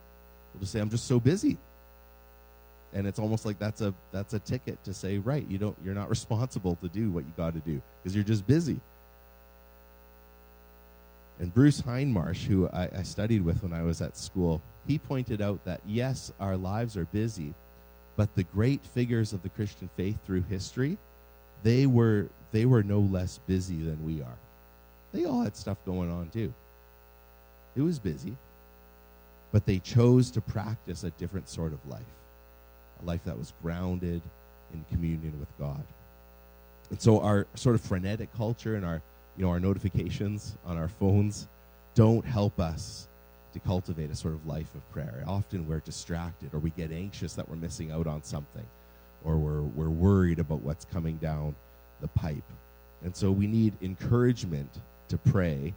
We'll 0.55 0.61
just 0.61 0.73
say, 0.73 0.81
I'm 0.81 0.91
just 0.91 1.07
so 1.07 1.19
busy. 1.19 1.59
And 2.95 3.07
it's 3.07 3.19
almost 3.19 3.45
like 3.45 3.59
that's 3.59 3.83
a 3.83 3.93
that's 4.13 4.33
a 4.33 4.39
ticket 4.39 4.83
to 4.85 4.95
say, 4.95 5.19
right, 5.19 5.47
you 5.47 5.59
don't 5.59 5.77
you're 5.85 5.95
not 5.95 6.09
responsible 6.09 6.77
to 6.77 6.89
do 6.89 7.11
what 7.11 7.25
you 7.25 7.33
got 7.37 7.53
to 7.53 7.61
do 7.61 7.83
because 8.03 8.15
you're 8.15 8.25
just 8.25 8.47
busy. 8.47 8.81
And 11.39 11.53
Bruce 11.53 11.83
Hindmarsh, 11.83 12.45
who 12.45 12.69
I, 12.69 12.89
I 12.97 13.03
studied 13.03 13.45
with 13.45 13.63
when 13.63 13.75
I 13.75 13.83
was 13.83 14.01
at 14.01 14.17
school, 14.17 14.63
he 14.87 14.99
pointed 14.99 15.43
out 15.43 15.63
that 15.67 15.81
yes, 15.87 16.33
our 16.41 16.57
lives 16.57 16.97
are 16.97 17.05
busy, 17.07 17.53
but 18.17 18.35
the 18.35 18.43
great 18.45 18.85
figures 18.85 19.35
of 19.35 19.43
the 19.43 19.51
Christian 19.51 19.91
faith 19.97 20.17
through 20.25 20.43
history, 20.43 20.97
they 21.63 21.85
were 21.85 22.29
they 22.53 22.65
were 22.65 22.83
no 22.83 23.01
less 23.01 23.39
busy 23.47 23.77
than 23.83 24.03
we 24.03 24.23
are. 24.23 24.39
They 25.13 25.25
all 25.25 25.43
had 25.43 25.57
stuff 25.57 25.79
going 25.87 26.11
on 26.11 26.29
too. 26.31 26.53
It 27.77 27.83
was 27.83 27.99
busy, 27.99 28.37
but 29.53 29.65
they 29.67 29.79
chose 29.79 30.31
to 30.33 30.41
practice 30.41 31.05
a 31.05 31.11
different 31.11 31.49
sort 31.49 31.73
of 31.73 31.79
life, 31.89 32.03
a 33.03 33.07
life 33.07 33.25
that 33.25 33.39
was 33.39 33.53
grounded 33.63 34.21
in 34.73 34.85
communion 34.91 35.39
with 35.39 35.49
God. 35.59 35.83
And 36.91 37.01
so 37.01 37.21
our 37.21 37.47
sort 37.55 37.75
of 37.75 37.81
frenetic 37.81 38.35
culture 38.37 38.77
and 38.77 38.85
our 38.85 39.01
you 39.37 39.45
know 39.45 39.51
our 39.51 39.61
notifications 39.61 40.57
on 40.67 40.77
our 40.77 40.89
phones 40.89 41.47
don't 41.95 42.25
help 42.25 42.61
us 42.61 43.09
to 43.53 43.61
cultivate 43.61 44.11
a 44.11 44.15
sort 44.15 44.35
of 44.35 44.47
life 44.47 44.75
of 44.75 44.93
prayer. 44.93 45.25
Often 45.27 45.67
we're 45.67 45.81
distracted 45.81 46.53
or 46.53 46.59
we 46.59 46.71
get 46.71 46.93
anxious 46.93 47.35
that 47.35 47.49
we're 47.49 47.57
missing 47.57 47.91
out 47.91 48.07
on 48.07 48.23
something 48.23 48.67
or 49.25 49.37
we're, 49.37 49.63
we're 49.63 49.91
worried 49.91 50.39
about 50.39 50.61
what's 50.61 50.85
coming 50.85 51.17
down 51.17 51.55
the 52.01 52.09
pipe. 52.09 52.45
And 53.03 53.15
so 53.15 53.31
we 53.31 53.47
need 53.47 53.75
encouragement 53.83 54.71
to 55.09 55.19
pray, 55.19 55.75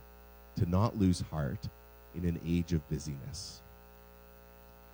to 0.57 0.69
not 0.69 0.97
lose 0.97 1.21
heart 1.31 1.67
in 2.15 2.25
an 2.25 2.39
age 2.45 2.73
of 2.73 2.87
busyness. 2.89 3.61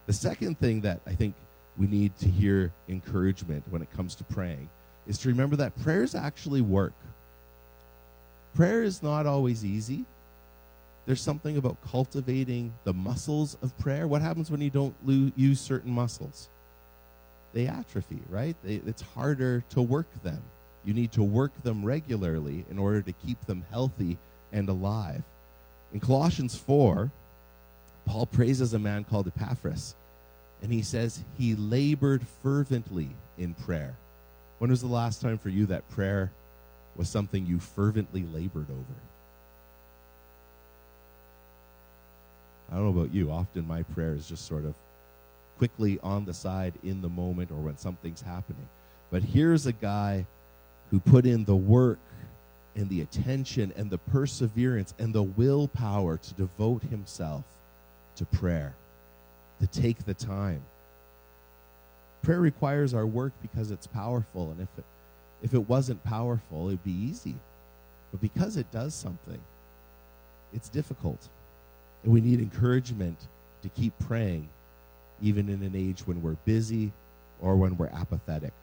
The 0.05 0.13
second 0.13 0.59
thing 0.59 0.81
that 0.81 1.01
I 1.05 1.13
think 1.13 1.35
we 1.77 1.87
need 1.87 2.17
to 2.19 2.27
hear 2.27 2.71
encouragement 2.89 3.63
when 3.69 3.81
it 3.81 3.91
comes 3.91 4.15
to 4.15 4.23
praying 4.23 4.69
is 5.07 5.17
to 5.19 5.29
remember 5.29 5.55
that 5.57 5.79
prayers 5.83 6.15
actually 6.15 6.61
work. 6.61 6.93
Prayer 8.55 8.83
is 8.83 9.03
not 9.03 9.25
always 9.25 9.63
easy. 9.63 10.05
There's 11.05 11.21
something 11.21 11.57
about 11.57 11.77
cultivating 11.89 12.73
the 12.83 12.93
muscles 12.93 13.57
of 13.61 13.77
prayer. 13.77 14.07
What 14.07 14.21
happens 14.21 14.51
when 14.51 14.61
you 14.61 14.69
don't 14.69 14.95
use 15.05 15.59
certain 15.59 15.91
muscles? 15.91 16.49
They 17.53 17.67
atrophy, 17.67 18.19
right? 18.29 18.55
They, 18.63 18.81
it's 18.85 19.01
harder 19.01 19.63
to 19.69 19.81
work 19.81 20.07
them. 20.23 20.41
You 20.83 20.93
need 20.93 21.11
to 21.13 21.23
work 21.23 21.51
them 21.63 21.83
regularly 21.83 22.65
in 22.69 22.77
order 22.77 23.01
to 23.01 23.11
keep 23.11 23.39
them 23.45 23.63
healthy 23.71 24.17
and 24.51 24.69
alive. 24.69 25.23
In 25.93 25.99
Colossians 25.99 26.55
4, 26.55 27.11
Paul 28.05 28.25
praises 28.25 28.73
a 28.73 28.79
man 28.79 29.03
called 29.03 29.27
Epaphras, 29.27 29.95
and 30.61 30.71
he 30.71 30.81
says 30.81 31.23
he 31.37 31.55
labored 31.55 32.25
fervently 32.41 33.09
in 33.37 33.53
prayer. 33.53 33.95
When 34.59 34.69
was 34.69 34.81
the 34.81 34.87
last 34.87 35.21
time 35.21 35.37
for 35.37 35.49
you 35.49 35.65
that 35.67 35.89
prayer 35.91 36.31
was 36.95 37.09
something 37.09 37.45
you 37.45 37.59
fervently 37.59 38.23
labored 38.33 38.69
over? 38.69 38.99
I 42.71 42.75
don't 42.75 42.83
know 42.83 43.01
about 43.01 43.13
you. 43.13 43.31
Often 43.31 43.67
my 43.67 43.83
prayer 43.83 44.13
is 44.13 44.27
just 44.27 44.45
sort 44.45 44.65
of 44.65 44.73
quickly 45.57 45.99
on 46.03 46.25
the 46.25 46.33
side 46.33 46.73
in 46.83 47.01
the 47.01 47.09
moment 47.09 47.51
or 47.51 47.57
when 47.57 47.77
something's 47.77 48.21
happening. 48.21 48.67
But 49.09 49.23
here's 49.23 49.65
a 49.65 49.71
guy 49.71 50.25
who 50.91 50.99
put 50.99 51.25
in 51.25 51.45
the 51.45 51.55
work 51.55 51.99
and 52.77 52.87
the 52.89 53.01
attention 53.01 53.73
and 53.75 53.89
the 53.89 53.97
perseverance 53.97 54.93
and 54.99 55.11
the 55.11 55.23
willpower 55.23 56.17
to 56.17 56.33
devote 56.35 56.83
himself 56.83 57.43
to 58.15 58.25
prayer, 58.25 58.73
to 59.59 59.67
take 59.67 60.05
the 60.05 60.13
time. 60.13 60.61
Prayer 62.21 62.39
requires 62.39 62.93
our 62.93 63.05
work 63.05 63.33
because 63.41 63.71
it's 63.71 63.87
powerful, 63.87 64.51
and 64.51 64.61
if 64.61 64.69
it, 64.77 64.83
if 65.43 65.53
it 65.53 65.69
wasn't 65.69 66.03
powerful, 66.03 66.67
it'd 66.67 66.83
be 66.83 66.91
easy. 66.91 67.35
But 68.11 68.21
because 68.21 68.57
it 68.57 68.71
does 68.71 68.93
something, 68.93 69.39
it's 70.53 70.69
difficult. 70.69 71.27
And 72.03 72.13
we 72.13 72.21
need 72.21 72.39
encouragement 72.39 73.17
to 73.63 73.69
keep 73.69 73.97
praying, 73.99 74.47
even 75.21 75.49
in 75.49 75.63
an 75.63 75.73
age 75.75 76.01
when 76.05 76.21
we're 76.21 76.37
busy 76.45 76.91
or 77.41 77.55
when 77.55 77.75
we're 77.77 77.87
apathetic. 77.87 78.53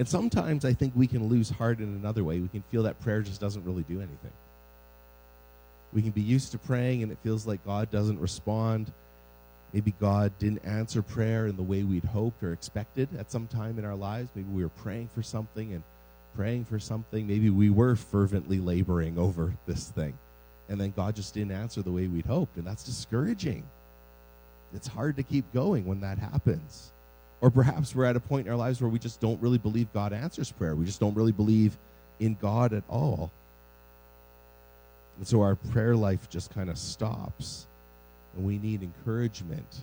And 0.00 0.08
sometimes 0.08 0.64
I 0.64 0.72
think 0.72 0.94
we 0.96 1.06
can 1.06 1.28
lose 1.28 1.50
heart 1.50 1.78
in 1.78 1.84
another 1.84 2.24
way. 2.24 2.40
We 2.40 2.48
can 2.48 2.62
feel 2.70 2.84
that 2.84 2.98
prayer 3.02 3.20
just 3.20 3.38
doesn't 3.38 3.66
really 3.66 3.82
do 3.82 3.98
anything. 3.98 4.32
We 5.92 6.00
can 6.00 6.12
be 6.12 6.22
used 6.22 6.52
to 6.52 6.58
praying 6.58 7.02
and 7.02 7.12
it 7.12 7.18
feels 7.22 7.46
like 7.46 7.62
God 7.66 7.90
doesn't 7.90 8.18
respond. 8.18 8.90
Maybe 9.74 9.92
God 10.00 10.32
didn't 10.38 10.64
answer 10.64 11.02
prayer 11.02 11.48
in 11.48 11.56
the 11.56 11.62
way 11.62 11.82
we'd 11.82 12.06
hoped 12.06 12.42
or 12.42 12.54
expected 12.54 13.10
at 13.18 13.30
some 13.30 13.46
time 13.46 13.78
in 13.78 13.84
our 13.84 13.94
lives. 13.94 14.30
Maybe 14.34 14.48
we 14.48 14.62
were 14.62 14.70
praying 14.70 15.10
for 15.14 15.22
something 15.22 15.74
and 15.74 15.82
praying 16.34 16.64
for 16.64 16.78
something. 16.78 17.26
Maybe 17.26 17.50
we 17.50 17.68
were 17.68 17.94
fervently 17.94 18.58
laboring 18.58 19.18
over 19.18 19.52
this 19.66 19.90
thing. 19.90 20.16
And 20.70 20.80
then 20.80 20.94
God 20.96 21.14
just 21.14 21.34
didn't 21.34 21.52
answer 21.52 21.82
the 21.82 21.92
way 21.92 22.06
we'd 22.06 22.24
hoped. 22.24 22.56
And 22.56 22.66
that's 22.66 22.84
discouraging. 22.84 23.64
It's 24.74 24.88
hard 24.88 25.16
to 25.16 25.22
keep 25.22 25.52
going 25.52 25.84
when 25.84 26.00
that 26.00 26.18
happens. 26.18 26.90
Or 27.40 27.50
perhaps 27.50 27.94
we're 27.94 28.04
at 28.04 28.16
a 28.16 28.20
point 28.20 28.46
in 28.46 28.52
our 28.52 28.58
lives 28.58 28.80
where 28.80 28.90
we 28.90 28.98
just 28.98 29.20
don't 29.20 29.40
really 29.40 29.58
believe 29.58 29.92
God 29.92 30.12
answers 30.12 30.52
prayer. 30.52 30.74
We 30.74 30.84
just 30.84 31.00
don't 31.00 31.14
really 31.14 31.32
believe 31.32 31.76
in 32.18 32.36
God 32.40 32.72
at 32.72 32.84
all. 32.88 33.30
And 35.16 35.26
so 35.26 35.40
our 35.42 35.54
prayer 35.54 35.96
life 35.96 36.28
just 36.28 36.52
kind 36.54 36.68
of 36.68 36.78
stops. 36.78 37.66
And 38.36 38.44
we 38.44 38.58
need 38.58 38.82
encouragement 38.82 39.80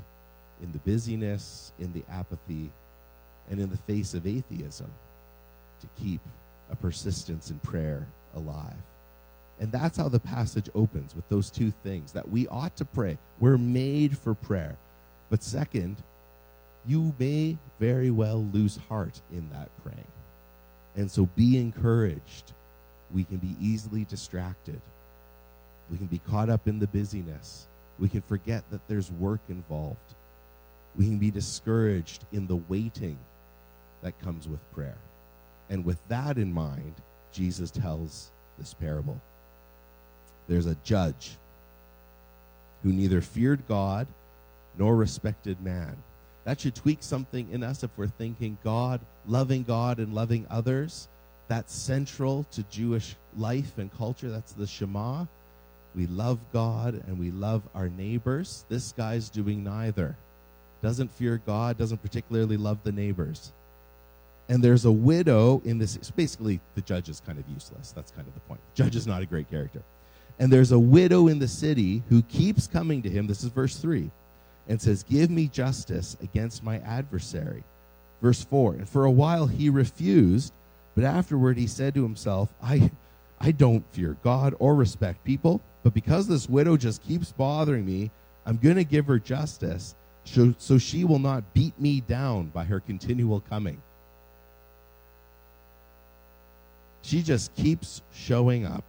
in 0.61 0.71
the 0.71 0.79
busyness, 0.79 1.71
in 1.79 1.93
the 1.93 2.03
apathy, 2.11 2.69
and 3.49 3.59
in 3.59 3.69
the 3.69 3.77
face 3.77 4.13
of 4.13 4.27
atheism 4.27 4.89
to 5.81 5.87
keep 6.01 6.21
a 6.71 6.75
persistence 6.75 7.49
in 7.49 7.59
prayer 7.59 8.05
alive. 8.35 8.73
And 9.59 9.71
that's 9.71 9.97
how 9.97 10.09
the 10.09 10.19
passage 10.19 10.69
opens 10.75 11.15
with 11.15 11.27
those 11.29 11.49
two 11.49 11.71
things 11.83 12.11
that 12.11 12.29
we 12.29 12.47
ought 12.47 12.75
to 12.77 12.85
pray. 12.85 13.17
We're 13.39 13.57
made 13.57 14.17
for 14.17 14.35
prayer. 14.35 14.75
But 15.29 15.43
second, 15.43 15.97
you 16.87 17.13
may 17.19 17.57
very 17.79 18.11
well 18.11 18.43
lose 18.53 18.79
heart 18.89 19.21
in 19.31 19.49
that 19.51 19.69
praying. 19.83 20.07
And 20.95 21.11
so 21.11 21.25
be 21.35 21.57
encouraged. 21.57 22.53
We 23.13 23.23
can 23.23 23.37
be 23.37 23.55
easily 23.61 24.05
distracted. 24.05 24.81
We 25.91 25.97
can 25.97 26.07
be 26.07 26.19
caught 26.19 26.49
up 26.49 26.67
in 26.67 26.79
the 26.79 26.87
busyness. 26.87 27.67
We 27.99 28.09
can 28.09 28.21
forget 28.21 28.63
that 28.71 28.87
there's 28.87 29.11
work 29.11 29.41
involved. 29.49 29.97
We 30.95 31.05
can 31.05 31.17
be 31.17 31.31
discouraged 31.31 32.25
in 32.31 32.47
the 32.47 32.55
waiting 32.55 33.17
that 34.01 34.19
comes 34.21 34.47
with 34.47 34.59
prayer. 34.73 34.97
And 35.69 35.85
with 35.85 35.99
that 36.07 36.37
in 36.37 36.53
mind, 36.53 36.93
Jesus 37.31 37.69
tells 37.69 38.31
this 38.57 38.73
parable. 38.73 39.19
There's 40.47 40.65
a 40.65 40.77
judge 40.83 41.37
who 42.83 42.91
neither 42.93 43.21
feared 43.21 43.67
God 43.67 44.07
nor 44.77 44.95
respected 44.95 45.61
man. 45.61 45.95
That 46.47 46.61
should 46.61 46.75
tweak 46.75 46.99
something 47.01 47.51
in 47.51 47.61
us 47.61 47.83
if 47.83 47.91
we're 47.97 48.07
thinking 48.07 48.57
God, 48.63 49.01
loving 49.27 49.63
God 49.63 49.99
and 49.99 50.13
loving 50.13 50.47
others. 50.49 51.09
That's 51.49 51.75
central 51.75 52.45
to 52.51 52.63
Jewish 52.71 53.17
life 53.35 53.77
and 53.77 53.93
culture. 53.97 54.29
That's 54.29 54.53
the 54.53 54.65
Shema. 54.65 55.25
We 55.93 56.07
love 56.07 56.39
God 56.53 57.03
and 57.05 57.19
we 57.19 57.31
love 57.31 57.63
our 57.75 57.89
neighbors. 57.89 58.63
This 58.69 58.93
guy's 58.93 59.29
doing 59.29 59.61
neither. 59.61 60.15
Doesn't 60.81 61.11
fear 61.11 61.41
God, 61.45 61.77
doesn't 61.77 62.01
particularly 62.01 62.55
love 62.55 62.77
the 62.85 62.93
neighbors. 62.93 63.51
And 64.47 64.63
there's 64.63 64.85
a 64.85 64.91
widow 64.91 65.61
in 65.65 65.79
this. 65.79 65.97
Basically, 66.11 66.61
the 66.75 66.81
judge 66.81 67.09
is 67.09 67.19
kind 67.19 67.37
of 67.37 67.43
useless. 67.49 67.91
That's 67.91 68.11
kind 68.11 68.25
of 68.25 68.33
the 68.33 68.39
point. 68.39 68.61
Judge 68.73 68.95
is 68.95 69.05
not 69.05 69.21
a 69.21 69.25
great 69.25 69.49
character. 69.49 69.81
And 70.39 70.49
there's 70.49 70.71
a 70.71 70.79
widow 70.79 71.27
in 71.27 71.39
the 71.39 71.47
city 71.49 72.03
who 72.07 72.21
keeps 72.21 72.67
coming 72.67 73.01
to 73.01 73.09
him. 73.09 73.27
This 73.27 73.43
is 73.43 73.49
verse 73.49 73.75
3 73.75 74.09
and 74.67 74.81
says, 74.81 75.03
Give 75.03 75.29
me 75.29 75.47
justice 75.47 76.17
against 76.21 76.63
my 76.63 76.79
adversary. 76.79 77.63
Verse 78.21 78.43
4 78.43 78.73
And 78.73 78.89
for 78.89 79.05
a 79.05 79.11
while 79.11 79.47
he 79.47 79.69
refused, 79.69 80.53
but 80.95 81.03
afterward 81.03 81.57
he 81.57 81.67
said 81.67 81.93
to 81.95 82.03
himself, 82.03 82.53
I, 82.61 82.91
I 83.39 83.51
don't 83.51 83.85
fear 83.93 84.17
God 84.23 84.55
or 84.59 84.75
respect 84.75 85.23
people, 85.23 85.61
but 85.83 85.93
because 85.93 86.27
this 86.27 86.49
widow 86.49 86.77
just 86.77 87.03
keeps 87.03 87.31
bothering 87.31 87.85
me, 87.85 88.11
I'm 88.45 88.57
going 88.57 88.77
to 88.77 88.83
give 88.83 89.07
her 89.07 89.19
justice 89.19 89.95
so, 90.23 90.53
so 90.57 90.77
she 90.77 91.05
will 91.05 91.19
not 91.19 91.53
beat 91.53 91.79
me 91.79 92.01
down 92.01 92.47
by 92.47 92.65
her 92.65 92.79
continual 92.79 93.39
coming. 93.39 93.81
She 97.01 97.21
just 97.21 97.55
keeps 97.55 98.01
showing 98.13 98.65
up. 98.65 98.83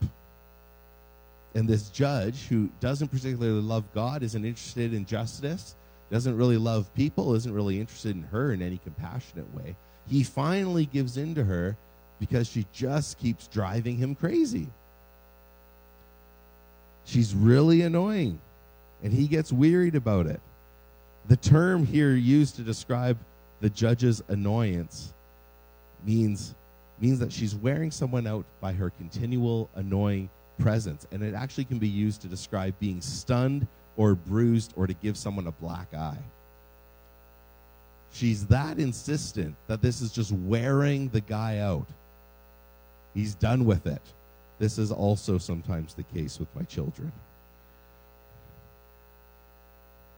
And 1.59 1.67
this 1.67 1.88
judge, 1.88 2.47
who 2.47 2.69
doesn't 2.79 3.09
particularly 3.09 3.61
love 3.61 3.83
God, 3.93 4.23
isn't 4.23 4.45
interested 4.45 4.95
in 4.95 5.05
justice, 5.05 5.75
doesn't 6.09 6.37
really 6.37 6.57
love 6.57 6.95
people, 6.95 7.35
isn't 7.35 7.53
really 7.53 7.81
interested 7.81 8.15
in 8.15 8.23
her 8.23 8.53
in 8.53 8.62
any 8.62 8.79
compassionate 8.79 9.53
way. 9.57 9.75
He 10.09 10.23
finally 10.23 10.87
gives 10.87 11.17
in 11.17 11.35
to 11.35 11.43
her 11.43 11.77
because 12.21 12.47
she 12.47 12.65
just 12.73 13.19
keeps 13.19 13.49
driving 13.49 13.97
him 13.97 14.15
crazy. 14.15 14.69
She's 17.05 17.35
really 17.35 17.83
annoying, 17.83 18.38
and 19.03 19.12
he 19.12 19.27
gets 19.27 19.53
wearied 19.53 19.97
about 19.97 20.27
it. 20.27 20.41
The 21.27 21.37
term 21.37 21.85
here 21.85 22.15
used 22.15 22.55
to 22.55 22.62
describe 22.62 23.19
the 23.61 23.69
judge's 23.69 24.23
annoyance 24.29 25.12
means 26.07 26.55
means 27.00 27.19
that 27.19 27.33
she's 27.33 27.57
wearing 27.57 27.91
someone 27.91 28.29
out 28.29 28.45
by 28.61 28.73
her 28.73 28.91
continual 28.91 29.69
annoying 29.75 30.29
presence, 30.59 31.07
and 31.12 31.23
it 31.23 31.35
actually 31.35 31.65
can 31.65 31.79
be 31.79 31.88
used 31.88 32.23
to 32.23 32.29
describe 32.29 32.75
being 32.79 33.00
stunned 33.00 33.67
or 33.97 34.15
bruised 34.15 34.73
or 34.77 34.87
to 34.87 34.95
give 34.95 35.17
someone 35.17 35.47
a 35.47 35.53
black 35.53 35.93
eye. 35.95 36.19
She's 38.12 38.47
that 38.47 38.79
insistent 38.79 39.55
that 39.67 39.83
this 39.83 40.00
is 40.00 40.12
just 40.12 40.33
wearing 40.33 41.09
the 41.11 41.21
guy 41.21 41.59
out. 41.59 41.87
He's 43.15 43.35
done 43.35 43.65
with 43.65 43.87
it. 43.87 44.03
This 44.59 44.79
is 44.79 44.91
also 44.91 45.38
sometimes 45.38 45.95
the 45.95 46.03
case 46.03 46.38
with 46.38 46.55
my 46.55 46.62
children. 46.62 47.12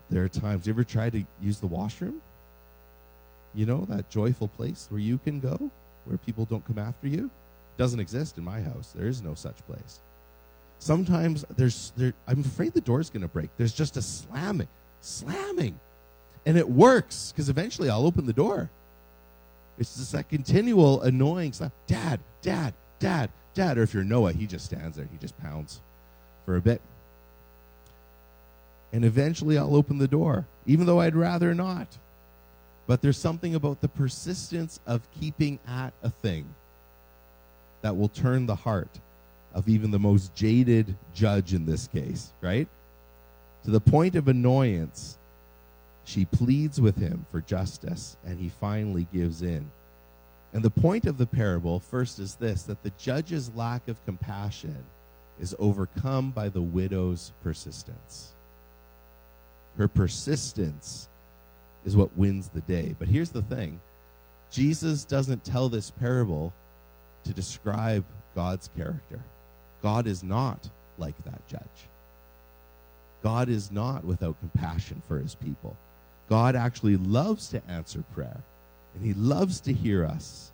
There 0.08 0.24
are 0.24 0.28
times, 0.28 0.66
you 0.66 0.72
ever 0.72 0.84
try 0.84 1.10
to 1.10 1.24
use 1.40 1.58
the 1.60 1.66
washroom? 1.66 2.20
You 3.54 3.66
know, 3.66 3.86
that 3.88 4.10
joyful 4.10 4.48
place 4.48 4.86
where 4.90 5.00
you 5.00 5.18
can 5.18 5.40
go, 5.40 5.70
where 6.04 6.18
people 6.18 6.44
don't 6.44 6.64
come 6.64 6.78
after 6.78 7.06
you? 7.06 7.30
Doesn't 7.76 8.00
exist 8.00 8.38
in 8.38 8.44
my 8.44 8.60
house. 8.60 8.92
There 8.94 9.06
is 9.06 9.22
no 9.22 9.34
such 9.34 9.56
place. 9.66 10.00
Sometimes 10.80 11.44
there's 11.56 11.92
there, 11.94 12.14
I'm 12.26 12.40
afraid 12.40 12.72
the 12.72 12.80
door's 12.80 13.10
going 13.10 13.20
to 13.20 13.28
break. 13.28 13.50
There's 13.58 13.74
just 13.74 13.98
a 13.98 14.02
slamming, 14.02 14.66
slamming. 15.02 15.78
And 16.46 16.56
it 16.56 16.66
works 16.66 17.32
because 17.32 17.50
eventually 17.50 17.90
I'll 17.90 18.06
open 18.06 18.24
the 18.24 18.32
door. 18.32 18.70
It's 19.78 19.94
just 19.96 20.12
that 20.12 20.30
continual 20.30 21.02
annoying 21.02 21.52
slam. 21.52 21.70
Dad, 21.86 22.20
dad, 22.40 22.72
dad, 22.98 23.28
dad. 23.52 23.76
Or 23.76 23.82
if 23.82 23.92
you're 23.92 24.04
Noah, 24.04 24.32
he 24.32 24.46
just 24.46 24.64
stands 24.64 24.96
there. 24.96 25.06
He 25.12 25.18
just 25.18 25.38
pounds 25.38 25.82
for 26.46 26.56
a 26.56 26.62
bit. 26.62 26.80
And 28.90 29.04
eventually 29.04 29.58
I'll 29.58 29.76
open 29.76 29.98
the 29.98 30.08
door, 30.08 30.46
even 30.64 30.86
though 30.86 31.00
I'd 31.00 31.14
rather 31.14 31.54
not. 31.54 31.98
But 32.86 33.02
there's 33.02 33.18
something 33.18 33.54
about 33.54 33.82
the 33.82 33.88
persistence 33.88 34.80
of 34.86 35.06
keeping 35.20 35.58
at 35.68 35.92
a 36.02 36.08
thing 36.08 36.46
that 37.82 37.98
will 37.98 38.08
turn 38.08 38.46
the 38.46 38.56
heart 38.56 38.98
of 39.54 39.68
even 39.68 39.90
the 39.90 39.98
most 39.98 40.34
jaded 40.34 40.96
judge 41.14 41.54
in 41.54 41.66
this 41.66 41.88
case, 41.88 42.32
right? 42.40 42.68
To 43.64 43.70
the 43.70 43.80
point 43.80 44.16
of 44.16 44.28
annoyance, 44.28 45.18
she 46.04 46.24
pleads 46.24 46.80
with 46.80 46.96
him 46.96 47.26
for 47.30 47.40
justice, 47.40 48.16
and 48.24 48.38
he 48.38 48.48
finally 48.48 49.06
gives 49.12 49.42
in. 49.42 49.70
And 50.52 50.62
the 50.62 50.70
point 50.70 51.06
of 51.06 51.18
the 51.18 51.26
parable, 51.26 51.78
first, 51.78 52.18
is 52.18 52.34
this 52.34 52.64
that 52.64 52.82
the 52.82 52.92
judge's 52.98 53.54
lack 53.54 53.86
of 53.88 54.04
compassion 54.04 54.84
is 55.40 55.54
overcome 55.58 56.30
by 56.30 56.48
the 56.48 56.62
widow's 56.62 57.32
persistence. 57.42 58.32
Her 59.76 59.88
persistence 59.88 61.08
is 61.84 61.96
what 61.96 62.16
wins 62.16 62.48
the 62.48 62.60
day. 62.62 62.94
But 62.98 63.08
here's 63.08 63.30
the 63.30 63.42
thing 63.42 63.80
Jesus 64.50 65.04
doesn't 65.04 65.44
tell 65.44 65.68
this 65.68 65.90
parable 65.90 66.52
to 67.24 67.32
describe 67.32 68.04
God's 68.34 68.68
character. 68.76 69.20
God 69.82 70.06
is 70.06 70.22
not 70.22 70.68
like 70.98 71.16
that 71.24 71.46
judge. 71.48 71.88
God 73.22 73.48
is 73.48 73.70
not 73.70 74.04
without 74.04 74.40
compassion 74.40 75.02
for 75.06 75.18
his 75.18 75.34
people. 75.34 75.76
God 76.28 76.56
actually 76.56 76.96
loves 76.96 77.48
to 77.48 77.62
answer 77.68 78.04
prayer, 78.14 78.40
and 78.94 79.04
he 79.04 79.14
loves 79.14 79.60
to 79.62 79.72
hear 79.72 80.04
us. 80.04 80.52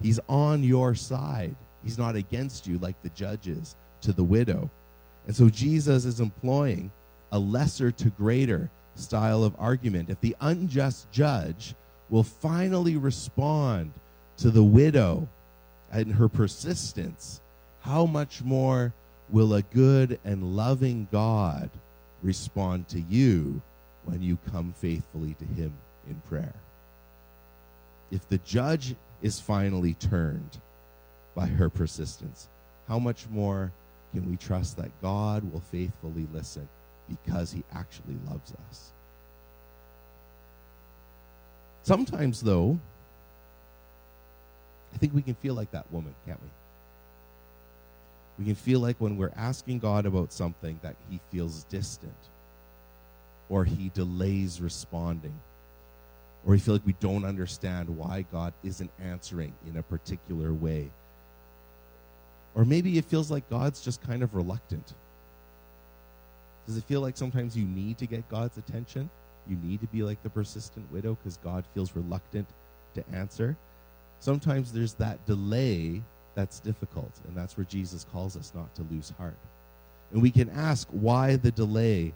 He's 0.00 0.20
on 0.28 0.62
your 0.62 0.94
side. 0.94 1.56
He's 1.82 1.98
not 1.98 2.16
against 2.16 2.66
you 2.66 2.78
like 2.78 3.00
the 3.02 3.08
judge 3.10 3.48
is 3.48 3.76
to 4.02 4.12
the 4.12 4.24
widow. 4.24 4.70
And 5.26 5.34
so 5.34 5.48
Jesus 5.48 6.04
is 6.04 6.20
employing 6.20 6.90
a 7.32 7.38
lesser 7.38 7.90
to 7.90 8.10
greater 8.10 8.70
style 8.94 9.42
of 9.42 9.54
argument. 9.58 10.10
If 10.10 10.20
the 10.20 10.36
unjust 10.40 11.10
judge 11.10 11.74
will 12.10 12.22
finally 12.22 12.96
respond 12.96 13.92
to 14.38 14.50
the 14.50 14.62
widow 14.62 15.28
and 15.90 16.12
her 16.12 16.28
persistence, 16.28 17.40
how 17.84 18.06
much 18.06 18.42
more 18.42 18.94
will 19.28 19.54
a 19.54 19.62
good 19.62 20.18
and 20.24 20.56
loving 20.56 21.06
God 21.12 21.68
respond 22.22 22.88
to 22.88 23.00
you 23.00 23.60
when 24.04 24.22
you 24.22 24.38
come 24.50 24.72
faithfully 24.78 25.34
to 25.38 25.44
Him 25.44 25.72
in 26.08 26.14
prayer? 26.28 26.54
If 28.10 28.26
the 28.28 28.38
judge 28.38 28.94
is 29.22 29.38
finally 29.38 29.94
turned 29.94 30.58
by 31.34 31.46
her 31.46 31.68
persistence, 31.68 32.48
how 32.88 32.98
much 32.98 33.26
more 33.30 33.70
can 34.14 34.30
we 34.30 34.36
trust 34.36 34.78
that 34.78 35.02
God 35.02 35.52
will 35.52 35.60
faithfully 35.60 36.26
listen 36.32 36.66
because 37.08 37.52
He 37.52 37.64
actually 37.74 38.16
loves 38.30 38.52
us? 38.70 38.92
Sometimes, 41.82 42.40
though, 42.40 42.78
I 44.94 44.96
think 44.96 45.12
we 45.12 45.20
can 45.20 45.34
feel 45.34 45.52
like 45.52 45.70
that 45.72 45.90
woman, 45.92 46.14
can't 46.24 46.40
we? 46.40 46.48
We 48.38 48.44
can 48.44 48.54
feel 48.54 48.80
like 48.80 48.96
when 48.98 49.16
we're 49.16 49.32
asking 49.36 49.78
God 49.78 50.06
about 50.06 50.32
something 50.32 50.78
that 50.82 50.96
he 51.08 51.20
feels 51.30 51.64
distant 51.64 52.12
or 53.48 53.64
he 53.64 53.90
delays 53.94 54.60
responding 54.60 55.34
or 56.46 56.52
we 56.52 56.58
feel 56.58 56.74
like 56.74 56.86
we 56.86 56.94
don't 57.00 57.24
understand 57.24 57.88
why 57.88 58.26
God 58.30 58.52
isn't 58.62 58.90
answering 59.02 59.52
in 59.66 59.78
a 59.78 59.82
particular 59.82 60.52
way. 60.52 60.90
Or 62.54 62.64
maybe 62.64 62.98
it 62.98 63.06
feels 63.06 63.30
like 63.30 63.48
God's 63.48 63.80
just 63.80 64.02
kind 64.02 64.22
of 64.22 64.34
reluctant. 64.34 64.92
Does 66.66 66.76
it 66.76 66.84
feel 66.84 67.00
like 67.00 67.16
sometimes 67.16 67.56
you 67.56 67.64
need 67.64 67.98
to 67.98 68.06
get 68.06 68.28
God's 68.28 68.58
attention? 68.58 69.08
You 69.48 69.56
need 69.62 69.80
to 69.80 69.86
be 69.86 70.02
like 70.02 70.22
the 70.22 70.30
persistent 70.30 70.90
widow 70.92 71.16
because 71.16 71.38
God 71.38 71.64
feels 71.74 71.96
reluctant 71.96 72.46
to 72.94 73.04
answer? 73.12 73.56
Sometimes 74.20 74.72
there's 74.72 74.94
that 74.94 75.24
delay 75.26 76.02
that's 76.34 76.60
difficult, 76.60 77.12
and 77.26 77.36
that's 77.36 77.56
where 77.56 77.64
Jesus 77.64 78.06
calls 78.12 78.36
us 78.36 78.52
not 78.54 78.74
to 78.74 78.82
lose 78.90 79.12
heart. 79.18 79.36
And 80.12 80.22
we 80.22 80.30
can 80.30 80.50
ask, 80.50 80.88
why 80.90 81.36
the 81.36 81.50
delay? 81.50 82.12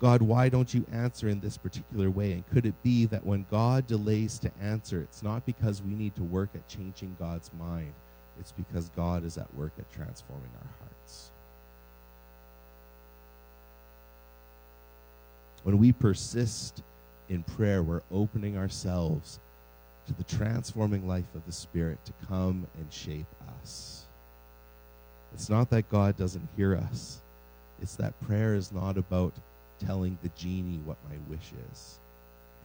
God, 0.00 0.22
why 0.22 0.48
don't 0.48 0.72
you 0.72 0.84
answer 0.92 1.28
in 1.28 1.40
this 1.40 1.56
particular 1.56 2.10
way? 2.10 2.32
And 2.32 2.46
could 2.50 2.66
it 2.66 2.74
be 2.82 3.06
that 3.06 3.24
when 3.24 3.46
God 3.50 3.86
delays 3.86 4.38
to 4.40 4.50
answer, 4.60 5.02
it's 5.02 5.22
not 5.22 5.46
because 5.46 5.82
we 5.82 5.94
need 5.94 6.14
to 6.16 6.22
work 6.22 6.50
at 6.54 6.68
changing 6.68 7.16
God's 7.18 7.50
mind, 7.58 7.92
it's 8.38 8.52
because 8.52 8.90
God 8.90 9.24
is 9.24 9.38
at 9.38 9.52
work 9.54 9.72
at 9.78 9.90
transforming 9.92 10.50
our 10.60 10.68
hearts. 10.80 11.30
When 15.62 15.78
we 15.78 15.92
persist 15.92 16.82
in 17.28 17.42
prayer, 17.42 17.82
we're 17.82 18.02
opening 18.12 18.58
ourselves 18.58 19.38
to 20.06 20.12
the 20.14 20.24
transforming 20.24 21.06
life 21.08 21.34
of 21.34 21.44
the 21.46 21.52
Spirit 21.52 21.98
to 22.04 22.12
come 22.28 22.66
and 22.78 22.92
shape 22.92 23.26
us. 23.60 24.04
It's 25.32 25.50
not 25.50 25.70
that 25.70 25.88
God 25.90 26.16
doesn't 26.16 26.48
hear 26.56 26.76
us, 26.76 27.20
it's 27.82 27.96
that 27.96 28.20
prayer 28.20 28.54
is 28.54 28.72
not 28.72 28.96
about 28.96 29.34
telling 29.84 30.18
the 30.22 30.30
genie 30.30 30.80
what 30.84 30.96
my 31.10 31.16
wish 31.28 31.52
is. 31.72 31.98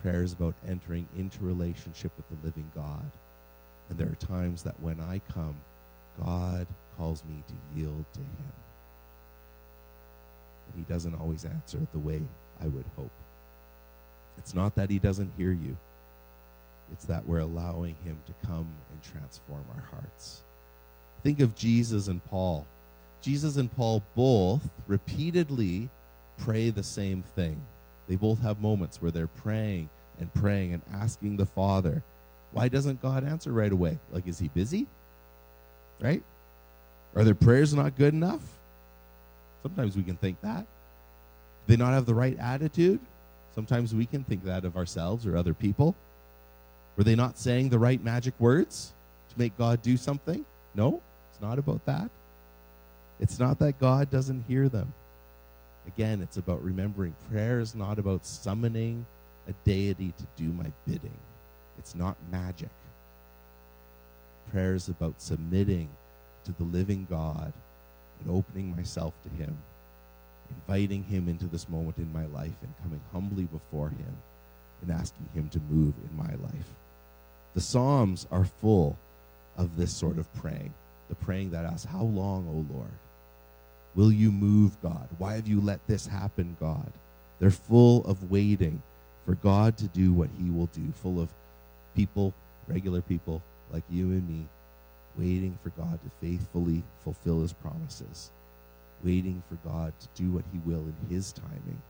Prayer 0.02 0.24
is 0.24 0.34
about 0.34 0.56
entering 0.68 1.08
into 1.18 1.44
relationship 1.44 2.12
with 2.16 2.30
the 2.30 2.46
living 2.46 2.72
God. 2.76 3.12
And 3.90 3.98
there 3.98 4.08
are 4.08 4.38
times 4.38 4.64
that 4.64 4.80
when 4.80 5.00
I 5.00 5.20
come, 5.34 5.56
God 6.24 6.68
calls 6.98 7.24
me 7.26 7.44
to 7.48 7.80
yield 7.80 8.06
to 8.14 8.20
Him. 8.20 8.54
And 10.68 10.86
He 10.86 10.94
doesn't 10.94 11.16
always 11.16 11.44
answer 11.44 11.80
the 11.92 12.00
way 12.00 12.22
I 12.62 12.68
would 12.68 12.86
hope. 12.96 13.12
It's 14.38 14.54
not 14.54 14.76
that 14.76 14.90
He 14.90 15.00
doesn't 15.00 15.32
hear 15.38 15.52
you, 15.52 15.76
it's 16.92 17.06
that 17.06 17.26
we're 17.26 17.40
allowing 17.40 17.96
Him 18.04 18.18
to 18.26 18.48
come 18.48 18.68
and 18.92 19.04
transform 19.04 19.64
our 19.76 19.84
hearts. 19.92 20.42
Think 21.24 21.40
of 21.40 21.56
Jesus 21.56 22.08
and 22.08 22.24
Paul. 22.26 22.66
Jesus 23.22 23.58
and 23.58 23.72
Paul 23.76 24.02
both 24.16 24.70
repeatedly 24.88 25.90
pray 26.38 26.70
the 26.70 26.84
same 26.84 27.24
thing. 27.36 27.62
They 28.08 28.16
both 28.16 28.42
have 28.42 28.62
moments 28.62 29.02
where 29.02 29.12
they're 29.12 29.28
praying 29.28 29.90
and 30.20 30.34
praying 30.34 30.74
and 30.74 30.82
asking 30.94 31.38
the 31.38 31.46
Father, 31.46 32.04
why 32.52 32.68
doesn't 32.68 33.02
God 33.02 33.24
answer 33.24 33.52
right 33.52 33.72
away? 33.72 34.00
Like, 34.12 34.28
is 34.28 34.40
he 34.40 34.48
busy? 34.48 34.88
Right? 36.00 36.24
Are 37.16 37.24
their 37.24 37.36
prayers 37.36 37.74
not 37.74 37.98
good 37.98 38.14
enough? 38.14 38.42
Sometimes 39.62 39.96
we 39.96 40.04
can 40.04 40.16
think 40.16 40.40
that. 40.42 40.62
Do 40.62 40.66
they 41.68 41.78
not 41.78 41.94
have 41.94 42.06
the 42.06 42.16
right 42.16 42.38
attitude? 42.40 43.00
Sometimes 43.54 43.94
we 43.94 44.06
can 44.06 44.24
think 44.24 44.46
that 44.46 44.66
of 44.66 44.78
ourselves 44.78 45.28
or 45.28 45.36
other 45.36 45.54
people. 45.54 45.96
Were 46.96 47.04
they 47.04 47.16
not 47.16 47.38
saying 47.38 47.70
the 47.70 47.80
right 47.80 48.04
magic 48.04 48.34
words 48.40 48.94
to 49.30 49.40
make 49.40 49.58
God 49.58 49.82
do 49.82 49.98
something? 49.98 50.46
No, 50.76 51.02
it's 51.32 51.42
not 51.42 51.60
about 51.60 51.86
that. 51.86 52.10
It's 53.20 53.40
not 53.40 53.60
that 53.60 53.80
God 53.80 54.10
doesn't 54.10 54.46
hear 54.48 54.70
them. 54.70 54.94
Again, 55.88 56.22
it's 56.22 56.38
about 56.38 56.64
remembering 56.64 57.16
prayer 57.32 57.60
is 57.60 57.76
not 57.76 58.00
about 58.00 58.26
summoning 58.26 59.06
a 59.48 59.54
deity 59.66 60.14
to 60.18 60.24
do 60.36 60.52
my 60.52 60.72
bidding. 60.86 61.18
It's 61.78 61.96
not 61.96 62.18
magic. 62.32 62.70
Prayer 64.52 64.76
is 64.76 64.90
about 64.90 65.22
submitting 65.22 65.90
to 66.46 66.52
the 66.54 66.64
living 66.64 67.08
God 67.10 67.54
and 68.20 68.36
opening 68.36 68.76
myself 68.76 69.14
to 69.24 69.44
Him, 69.44 69.58
inviting 70.50 71.04
Him 71.04 71.28
into 71.28 71.46
this 71.46 71.70
moment 71.70 71.98
in 71.98 72.12
my 72.12 72.26
life 72.28 72.56
and 72.62 72.74
coming 72.84 73.02
humbly 73.12 73.46
before 73.46 73.90
Him 73.90 74.18
and 74.82 74.92
asking 74.92 75.28
Him 75.34 75.50
to 75.50 75.60
move 75.70 75.94
in 76.10 76.18
my 76.18 76.34
life. 76.44 76.76
The 77.54 77.62
Psalms 77.62 78.28
are 78.32 78.46
full 78.46 78.98
of 79.58 79.76
this 79.76 79.94
sort 79.94 80.18
of 80.18 80.34
praying. 80.36 80.74
The 81.10 81.16
praying 81.16 81.52
that 81.52 81.66
asks, 81.66 81.86
How 81.86 82.04
long, 82.04 82.48
O 82.48 82.74
Lord? 82.74 82.92
Will 83.96 84.12
you 84.12 84.32
move, 84.32 84.80
God? 84.82 85.08
Why 85.18 85.34
have 85.34 85.48
you 85.48 85.60
let 85.60 85.86
this 85.88 86.06
happen, 86.06 86.56
God? 86.60 86.92
They're 87.40 87.52
full 87.52 88.06
of 88.06 88.30
waiting 88.30 88.82
for 89.26 89.36
God 89.36 89.78
to 89.78 89.88
do 89.88 90.14
what 90.14 90.30
He 90.42 90.50
will 90.50 90.68
do, 90.68 90.92
full 91.02 91.20
of 91.20 91.30
people, 91.96 92.34
regular 92.68 93.02
people 93.02 93.42
like 93.72 93.84
you 93.90 94.06
and 94.06 94.28
me, 94.28 94.46
waiting 95.18 95.58
for 95.64 95.70
God 95.72 96.00
to 96.04 96.10
faithfully 96.22 96.84
fulfill 97.04 97.42
His 97.42 97.54
promises, 97.54 98.32
waiting 99.04 99.42
for 99.50 99.56
God 99.68 99.94
to 100.00 100.08
do 100.22 100.32
what 100.32 100.46
He 100.52 100.60
will 100.66 100.86
in 100.86 100.96
His 101.10 101.32
timing, 101.32 101.82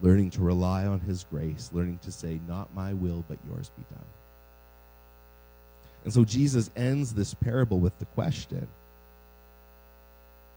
learning 0.00 0.30
to 0.30 0.40
rely 0.40 0.86
on 0.86 1.00
His 1.00 1.24
grace, 1.24 1.70
learning 1.72 1.98
to 2.02 2.12
say, 2.12 2.40
Not 2.48 2.74
my 2.74 2.92
will, 2.94 3.24
but 3.28 3.38
yours 3.48 3.70
be 3.76 3.84
done. 3.94 4.04
And 6.04 6.12
so 6.12 6.24
Jesus 6.24 6.70
ends 6.76 7.12
this 7.12 7.34
parable 7.34 7.78
with 7.78 7.98
the 7.98 8.06
question 8.06 8.66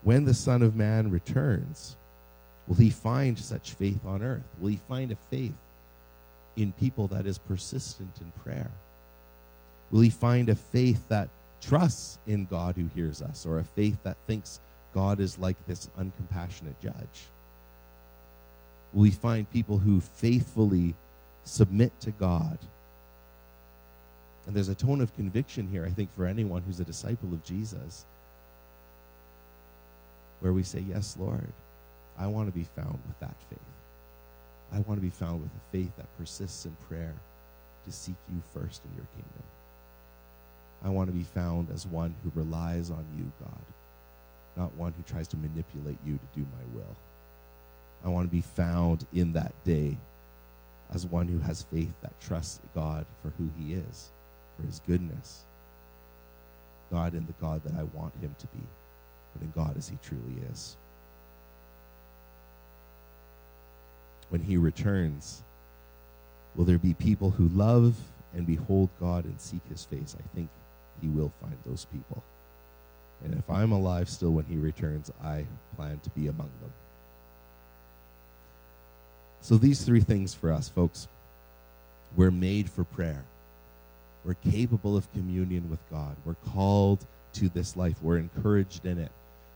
when 0.03 0.25
the 0.25 0.33
Son 0.33 0.61
of 0.61 0.75
Man 0.75 1.09
returns, 1.09 1.95
will 2.67 2.75
he 2.75 2.89
find 2.89 3.39
such 3.39 3.73
faith 3.73 4.05
on 4.05 4.21
earth? 4.21 4.43
Will 4.59 4.69
he 4.69 4.79
find 4.87 5.11
a 5.11 5.17
faith 5.29 5.55
in 6.55 6.71
people 6.73 7.07
that 7.07 7.25
is 7.25 7.37
persistent 7.37 8.19
in 8.21 8.31
prayer? 8.43 8.71
Will 9.91 10.01
he 10.01 10.09
find 10.09 10.49
a 10.49 10.55
faith 10.55 11.07
that 11.07 11.29
trusts 11.61 12.19
in 12.27 12.45
God 12.45 12.75
who 12.75 12.87
hears 12.93 13.21
us, 13.21 13.45
or 13.45 13.59
a 13.59 13.63
faith 13.63 13.97
that 14.03 14.17
thinks 14.27 14.59
God 14.93 15.19
is 15.19 15.39
like 15.39 15.57
this 15.67 15.89
uncompassionate 15.97 16.79
judge? 16.81 17.27
We 18.93 19.11
find 19.11 19.49
people 19.49 19.79
who 19.79 20.01
faithfully 20.01 20.95
submit 21.45 21.99
to 22.01 22.11
God? 22.11 22.57
And 24.45 24.55
there's 24.55 24.69
a 24.69 24.75
tone 24.75 25.01
of 25.01 25.15
conviction 25.15 25.67
here, 25.67 25.85
I 25.85 25.89
think, 25.89 26.13
for 26.15 26.25
anyone 26.25 26.63
who's 26.65 26.79
a 26.79 26.83
disciple 26.83 27.31
of 27.31 27.43
Jesus, 27.43 28.05
where 30.41 30.53
we 30.53 30.63
say, 30.63 30.83
Yes, 30.87 31.15
Lord, 31.17 31.47
I 32.19 32.27
want 32.27 32.47
to 32.49 32.57
be 32.57 32.67
found 32.75 32.99
with 33.07 33.19
that 33.19 33.35
faith. 33.49 33.59
I 34.73 34.79
want 34.79 34.99
to 34.99 35.01
be 35.01 35.09
found 35.09 35.41
with 35.41 35.51
a 35.51 35.71
faith 35.71 35.95
that 35.97 36.17
persists 36.17 36.65
in 36.65 36.75
prayer 36.89 37.13
to 37.85 37.91
seek 37.91 38.15
you 38.29 38.41
first 38.53 38.81
in 38.83 38.95
your 38.95 39.05
kingdom. 39.15 39.43
I 40.83 40.89
want 40.89 41.09
to 41.09 41.15
be 41.15 41.23
found 41.23 41.69
as 41.73 41.87
one 41.87 42.13
who 42.23 42.31
relies 42.35 42.89
on 42.89 43.05
you, 43.17 43.31
God, 43.39 43.61
not 44.57 44.73
one 44.75 44.93
who 44.93 45.03
tries 45.03 45.27
to 45.29 45.37
manipulate 45.37 45.97
you 46.05 46.13
to 46.13 46.39
do 46.39 46.41
my 46.41 46.77
will. 46.79 46.95
I 48.03 48.09
want 48.09 48.27
to 48.27 48.31
be 48.35 48.41
found 48.41 49.05
in 49.13 49.33
that 49.33 49.53
day 49.63 49.97
as 50.93 51.05
one 51.05 51.27
who 51.27 51.39
has 51.39 51.63
faith 51.63 51.93
that 52.01 52.19
trusts 52.21 52.59
God 52.75 53.05
for 53.21 53.33
who 53.37 53.49
he 53.57 53.73
is, 53.73 54.09
for 54.57 54.65
his 54.65 54.81
goodness. 54.85 55.43
God 56.91 57.13
in 57.13 57.25
the 57.25 57.33
God 57.41 57.63
that 57.63 57.79
I 57.79 57.83
want 57.83 58.13
him 58.21 58.35
to 58.37 58.47
be, 58.47 58.63
but 59.33 59.41
in 59.41 59.51
God 59.51 59.77
as 59.77 59.87
he 59.87 59.97
truly 60.03 60.41
is. 60.51 60.75
When 64.29 64.41
he 64.41 64.57
returns, 64.57 65.41
will 66.55 66.65
there 66.65 66.77
be 66.77 66.93
people 66.93 67.31
who 67.31 67.47
love 67.49 67.95
and 68.35 68.45
behold 68.45 68.89
God 68.99 69.25
and 69.25 69.39
seek 69.39 69.61
his 69.69 69.85
face? 69.85 70.15
I 70.19 70.35
think 70.35 70.49
he 71.01 71.07
will 71.07 71.31
find 71.41 71.57
those 71.65 71.85
people. 71.85 72.23
And 73.23 73.33
if 73.33 73.49
I'm 73.49 73.71
alive 73.71 74.09
still 74.09 74.31
when 74.31 74.45
he 74.45 74.57
returns, 74.57 75.11
I 75.23 75.45
plan 75.75 75.99
to 76.03 76.09
be 76.11 76.27
among 76.27 76.49
them. 76.61 76.71
So, 79.43 79.57
these 79.57 79.83
three 79.83 79.99
things 79.99 80.33
for 80.33 80.53
us, 80.53 80.69
folks 80.69 81.09
we're 82.15 82.31
made 82.31 82.69
for 82.69 82.85
prayer, 82.85 83.25
we're 84.23 84.35
capable 84.35 84.95
of 84.95 85.11
communion 85.11 85.69
with 85.69 85.79
God, 85.91 86.15
we're 86.23 86.35
called 86.53 87.05
to 87.33 87.49
this 87.49 87.75
life, 87.75 87.97
we're 88.01 88.19
encouraged 88.19 88.85
in 88.85 88.97
it. 88.97 89.11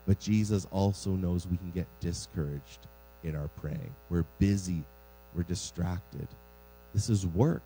But 0.06 0.20
Jesus 0.20 0.68
also 0.72 1.12
knows 1.12 1.48
we 1.48 1.56
can 1.56 1.72
get 1.72 1.88
discouraged 2.02 2.80
in 3.24 3.34
our 3.34 3.48
praying. 3.62 3.94
We're 4.10 4.26
busy, 4.40 4.84
we're 5.34 5.44
distracted. 5.44 6.28
This 6.94 7.10
is 7.10 7.26
work. 7.26 7.64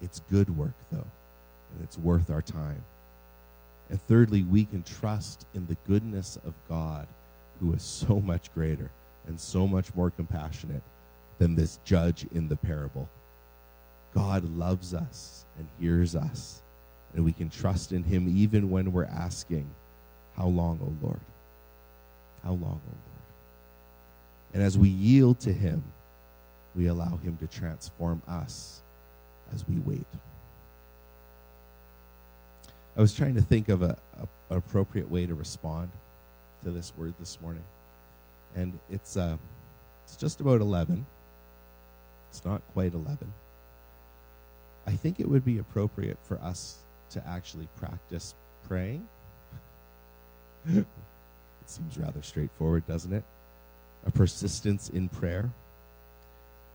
It's 0.00 0.20
good 0.30 0.56
work, 0.56 0.74
though, 0.90 0.96
and 1.74 1.82
it's 1.82 1.98
worth 1.98 2.30
our 2.30 2.42
time. 2.42 2.82
And 3.90 4.00
thirdly, 4.00 4.44
we 4.44 4.64
can 4.64 4.82
trust 4.82 5.44
in 5.52 5.66
the 5.66 5.76
goodness 5.86 6.38
of 6.46 6.54
God, 6.70 7.06
who 7.60 7.74
is 7.74 7.82
so 7.82 8.18
much 8.18 8.52
greater 8.54 8.90
and 9.26 9.38
so 9.38 9.66
much 9.66 9.94
more 9.94 10.10
compassionate 10.10 10.82
than 11.38 11.54
this 11.54 11.78
judge 11.84 12.26
in 12.34 12.48
the 12.48 12.56
parable. 12.56 13.08
God 14.14 14.44
loves 14.56 14.94
us 14.94 15.44
and 15.58 15.68
hears 15.78 16.16
us, 16.16 16.62
and 17.14 17.24
we 17.24 17.32
can 17.32 17.50
trust 17.50 17.92
in 17.92 18.02
him 18.02 18.32
even 18.36 18.70
when 18.70 18.92
we're 18.92 19.04
asking, 19.04 19.68
How 20.36 20.46
long, 20.46 20.80
O 20.82 21.06
Lord? 21.06 21.20
How 22.42 22.52
long, 22.52 22.80
O 22.86 22.92
Lord? 22.92 23.16
And 24.54 24.62
as 24.62 24.78
we 24.78 24.88
yield 24.88 25.40
to 25.40 25.52
him, 25.52 25.82
we 26.74 26.86
allow 26.86 27.16
him 27.16 27.36
to 27.38 27.46
transform 27.46 28.22
us 28.28 28.80
as 29.52 29.66
we 29.68 29.78
wait. 29.80 30.06
I 32.96 33.00
was 33.00 33.14
trying 33.14 33.34
to 33.34 33.42
think 33.42 33.68
of 33.68 33.82
a, 33.82 33.98
an 34.18 34.28
appropriate 34.56 35.10
way 35.10 35.26
to 35.26 35.34
respond 35.34 35.90
to 36.64 36.70
this 36.70 36.92
word 36.96 37.14
this 37.18 37.38
morning. 37.42 37.64
And 38.56 38.78
it's, 38.90 39.16
uh, 39.16 39.36
it's 40.04 40.16
just 40.16 40.40
about 40.40 40.60
11. 40.60 41.06
It's 42.30 42.44
not 42.44 42.62
quite 42.72 42.94
11. 42.94 43.32
I 44.86 44.92
think 44.92 45.20
it 45.20 45.28
would 45.28 45.44
be 45.44 45.58
appropriate 45.58 46.18
for 46.24 46.38
us 46.38 46.78
to 47.10 47.22
actually 47.26 47.68
practice 47.76 48.34
praying. 48.66 49.06
it 50.68 50.86
seems 51.66 51.98
rather 51.98 52.22
straightforward, 52.22 52.86
doesn't 52.86 53.12
it? 53.12 53.24
A 54.06 54.10
persistence 54.10 54.88
in 54.88 55.08
prayer. 55.08 55.50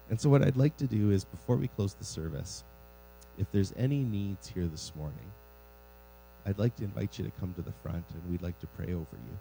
And 0.09 0.19
so, 0.19 0.29
what 0.29 0.41
I'd 0.41 0.57
like 0.57 0.75
to 0.77 0.87
do 0.87 1.11
is, 1.11 1.23
before 1.23 1.55
we 1.55 1.67
close 1.69 1.93
the 1.93 2.03
service, 2.03 2.63
if 3.37 3.49
there's 3.51 3.73
any 3.77 4.03
needs 4.03 4.47
here 4.47 4.67
this 4.67 4.91
morning, 4.95 5.31
I'd 6.45 6.59
like 6.59 6.75
to 6.77 6.83
invite 6.83 7.17
you 7.17 7.25
to 7.25 7.31
come 7.39 7.53
to 7.53 7.61
the 7.61 7.71
front 7.83 8.03
and 8.13 8.31
we'd 8.31 8.41
like 8.41 8.59
to 8.59 8.67
pray 8.67 8.93
over 8.93 8.97
you. 9.13 9.39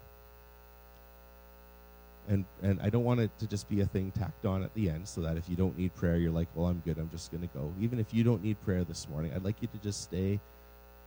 And, 2.27 2.45
and 2.61 2.79
I 2.81 2.89
don't 2.89 3.03
want 3.03 3.19
it 3.19 3.31
to 3.39 3.47
just 3.47 3.67
be 3.67 3.81
a 3.81 3.85
thing 3.85 4.11
tacked 4.11 4.45
on 4.45 4.63
at 4.63 4.73
the 4.73 4.89
end 4.89 5.07
so 5.07 5.21
that 5.21 5.37
if 5.37 5.49
you 5.49 5.55
don't 5.55 5.77
need 5.77 5.93
prayer, 5.95 6.17
you're 6.17 6.31
like, 6.31 6.47
well, 6.55 6.67
I'm 6.67 6.81
good, 6.85 6.97
I'm 6.97 7.09
just 7.09 7.31
going 7.31 7.41
to 7.41 7.53
go. 7.53 7.73
Even 7.79 7.99
if 7.99 8.13
you 8.13 8.23
don't 8.23 8.43
need 8.43 8.61
prayer 8.63 8.83
this 8.83 9.09
morning, 9.09 9.31
I'd 9.35 9.43
like 9.43 9.61
you 9.61 9.67
to 9.67 9.77
just 9.79 10.03
stay 10.03 10.39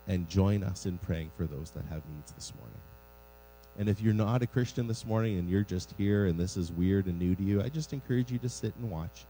and 0.06 0.28
join 0.28 0.62
us 0.62 0.86
in 0.86 0.98
praying 0.98 1.30
for 1.36 1.46
those 1.46 1.70
that 1.70 1.84
have 1.86 2.02
needs 2.14 2.32
this 2.32 2.52
morning. 2.58 2.78
And 3.78 3.88
if 3.88 4.00
you're 4.00 4.14
not 4.14 4.42
a 4.42 4.46
Christian 4.46 4.86
this 4.86 5.04
morning 5.06 5.38
and 5.38 5.48
you're 5.48 5.62
just 5.62 5.94
here 5.96 6.26
and 6.26 6.38
this 6.38 6.56
is 6.56 6.70
weird 6.72 7.06
and 7.06 7.18
new 7.18 7.34
to 7.34 7.42
you, 7.42 7.62
I 7.62 7.68
just 7.68 7.92
encourage 7.92 8.30
you 8.30 8.38
to 8.38 8.48
sit 8.48 8.74
and 8.80 8.90
watch 8.90 9.24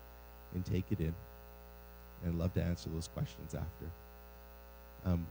and 0.55 0.65
take 0.65 0.85
it 0.91 1.01
in. 1.01 1.15
And 2.25 2.39
love 2.39 2.55
to 2.55 2.63
answer 2.63 2.89
those 2.89 3.09
questions 3.09 3.55
after. 3.55 3.87
Um, 5.05 5.27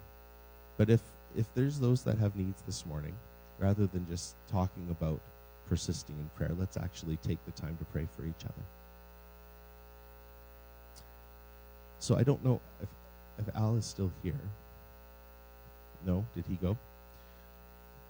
but 0.78 0.90
if 0.90 1.02
if 1.36 1.52
there's 1.56 1.80
those 1.80 2.04
that 2.04 2.20
have 2.20 2.36
needs 2.36 2.62
this 2.68 2.86
morning, 2.86 3.14
rather 3.58 3.88
than 3.88 4.06
just 4.08 4.36
talking 4.52 4.88
about 4.92 5.20
persisting 5.70 6.16
in 6.20 6.30
prayer, 6.36 6.52
let's 6.58 6.78
actually 6.78 7.18
take 7.18 7.44
the 7.46 7.52
time 7.52 7.78
to 7.78 7.86
pray 7.86 8.08
for 8.16 8.24
each 8.24 8.44
other. 8.44 8.64
So 12.00 12.18
I 12.18 12.24
don't 12.24 12.44
know 12.44 12.60
if, 12.82 12.90
if 13.40 13.56
Al 13.56 13.78
is 13.78 13.86
still 13.86 14.12
here. 14.24 14.40
No? 16.06 16.26
Did 16.36 16.44
he 16.50 16.56
go? 16.56 16.78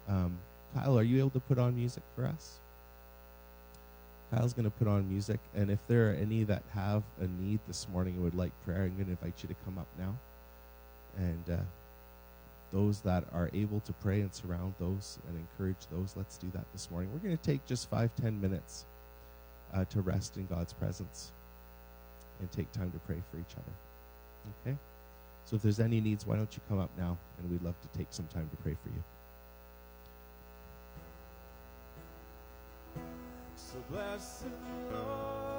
Um, 0.09 0.37
Kyle, 0.73 0.97
are 0.97 1.03
you 1.03 1.19
able 1.19 1.29
to 1.31 1.39
put 1.39 1.59
on 1.59 1.75
music 1.75 2.03
for 2.15 2.25
us? 2.25 2.57
Kyle's 4.33 4.53
going 4.53 4.65
to 4.65 4.71
put 4.71 4.87
on 4.87 5.07
music, 5.07 5.39
and 5.55 5.69
if 5.69 5.77
there 5.87 6.09
are 6.09 6.13
any 6.13 6.43
that 6.45 6.63
have 6.73 7.03
a 7.21 7.27
need 7.43 7.59
this 7.67 7.87
morning 7.93 8.15
and 8.15 8.23
would 8.23 8.33
like 8.33 8.51
prayer, 8.65 8.83
I'm 8.83 8.95
going 8.95 9.05
to 9.05 9.11
invite 9.11 9.35
you 9.43 9.49
to 9.49 9.55
come 9.63 9.77
up 9.77 9.85
now. 9.99 10.15
And 11.17 11.43
uh, 11.51 11.61
those 12.73 13.01
that 13.01 13.23
are 13.31 13.49
able 13.53 13.79
to 13.81 13.93
pray 13.93 14.21
and 14.21 14.33
surround 14.33 14.73
those 14.79 15.19
and 15.27 15.37
encourage 15.37 15.87
those, 15.91 16.15
let's 16.17 16.37
do 16.37 16.49
that 16.53 16.65
this 16.73 16.89
morning. 16.89 17.11
We're 17.13 17.19
going 17.19 17.37
to 17.37 17.43
take 17.43 17.65
just 17.65 17.89
five, 17.89 18.09
ten 18.19 18.41
minutes 18.41 18.85
uh, 19.73 19.85
to 19.85 20.01
rest 20.01 20.37
in 20.37 20.47
God's 20.47 20.73
presence 20.73 21.31
and 22.39 22.51
take 22.51 22.71
time 22.71 22.91
to 22.91 22.99
pray 22.99 23.21
for 23.31 23.37
each 23.37 23.55
other. 23.55 23.71
Okay? 24.65 24.77
So 25.45 25.55
if 25.55 25.61
there's 25.61 25.79
any 25.79 26.01
needs, 26.01 26.25
why 26.25 26.35
don't 26.35 26.53
you 26.53 26.61
come 26.67 26.79
up 26.79 26.89
now 26.97 27.17
and 27.37 27.51
we'd 27.51 27.61
love 27.61 27.75
to 27.81 27.97
take 27.97 28.07
some 28.09 28.27
time 28.27 28.49
to 28.49 28.57
pray 28.63 28.75
for 28.81 28.89
you. 28.89 29.03
So 33.55 33.77
Lord, 34.91 35.52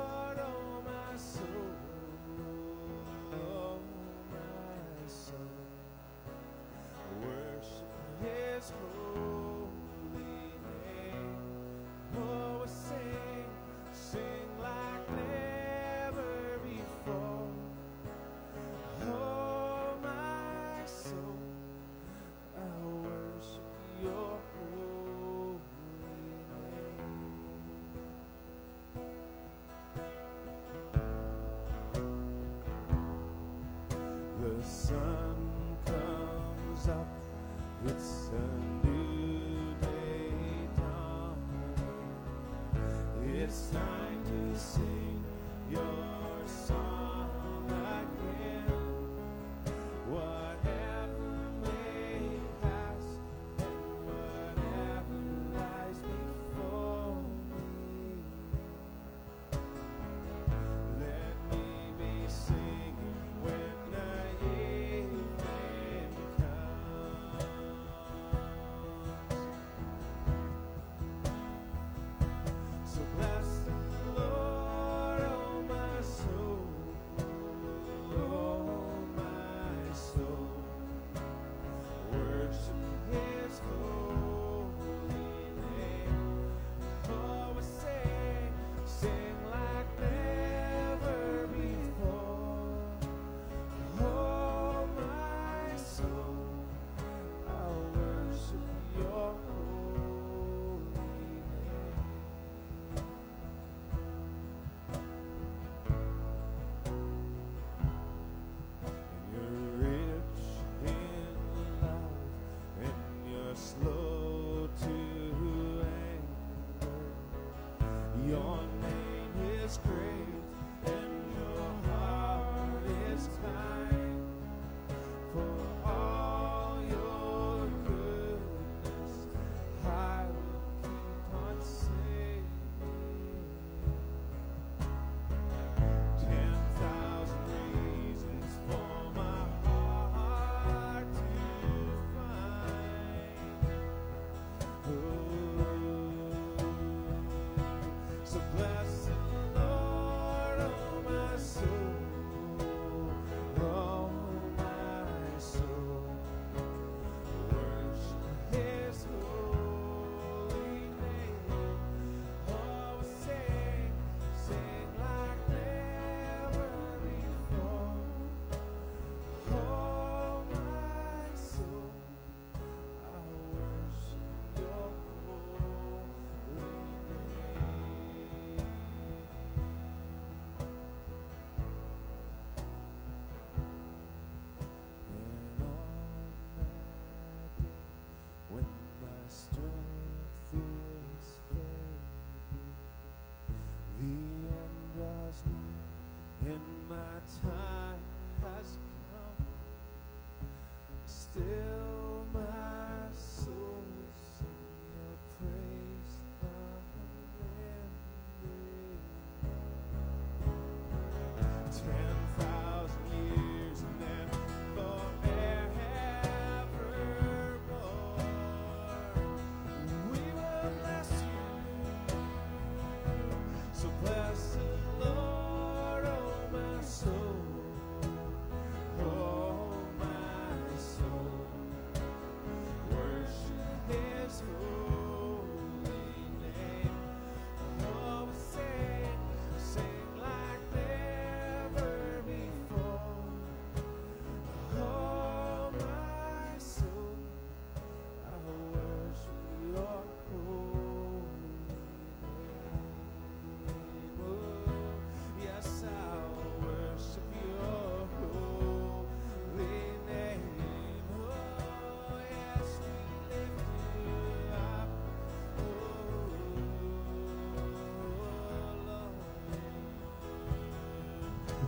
still 201.35 201.84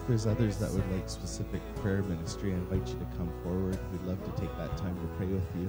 There's 0.08 0.26
others 0.28 0.56
that 0.58 0.70
would 0.70 0.88
like 0.92 1.08
specific 1.08 1.60
prayer 1.82 2.00
ministry, 2.02 2.52
I 2.52 2.54
invite 2.54 2.86
you 2.86 2.94
to 2.94 3.16
come 3.16 3.28
forward. 3.42 3.76
We'd 3.90 4.02
love 4.02 4.22
to 4.24 4.40
take 4.40 4.56
that 4.56 4.76
time 4.76 4.94
to 4.94 5.06
pray 5.16 5.26
with 5.26 5.42
you. 5.58 5.68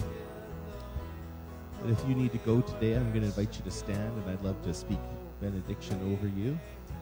But 1.82 1.89
if 1.89 2.08
you 2.08 2.13
need 2.13 2.32
to 2.34 2.38
go 2.39 2.62
today, 2.62 2.93
I'm 2.93 3.10
going 3.10 3.21
to 3.21 3.28
invite 3.28 3.56
you 3.56 3.63
to 3.63 3.71
stand, 3.71 4.13
and 4.13 4.30
I'd 4.30 4.43
love 4.43 4.62
to 4.63 4.76
speak 4.76 5.00
benediction 5.41 6.00
over 6.13 6.28
you, 6.28 6.58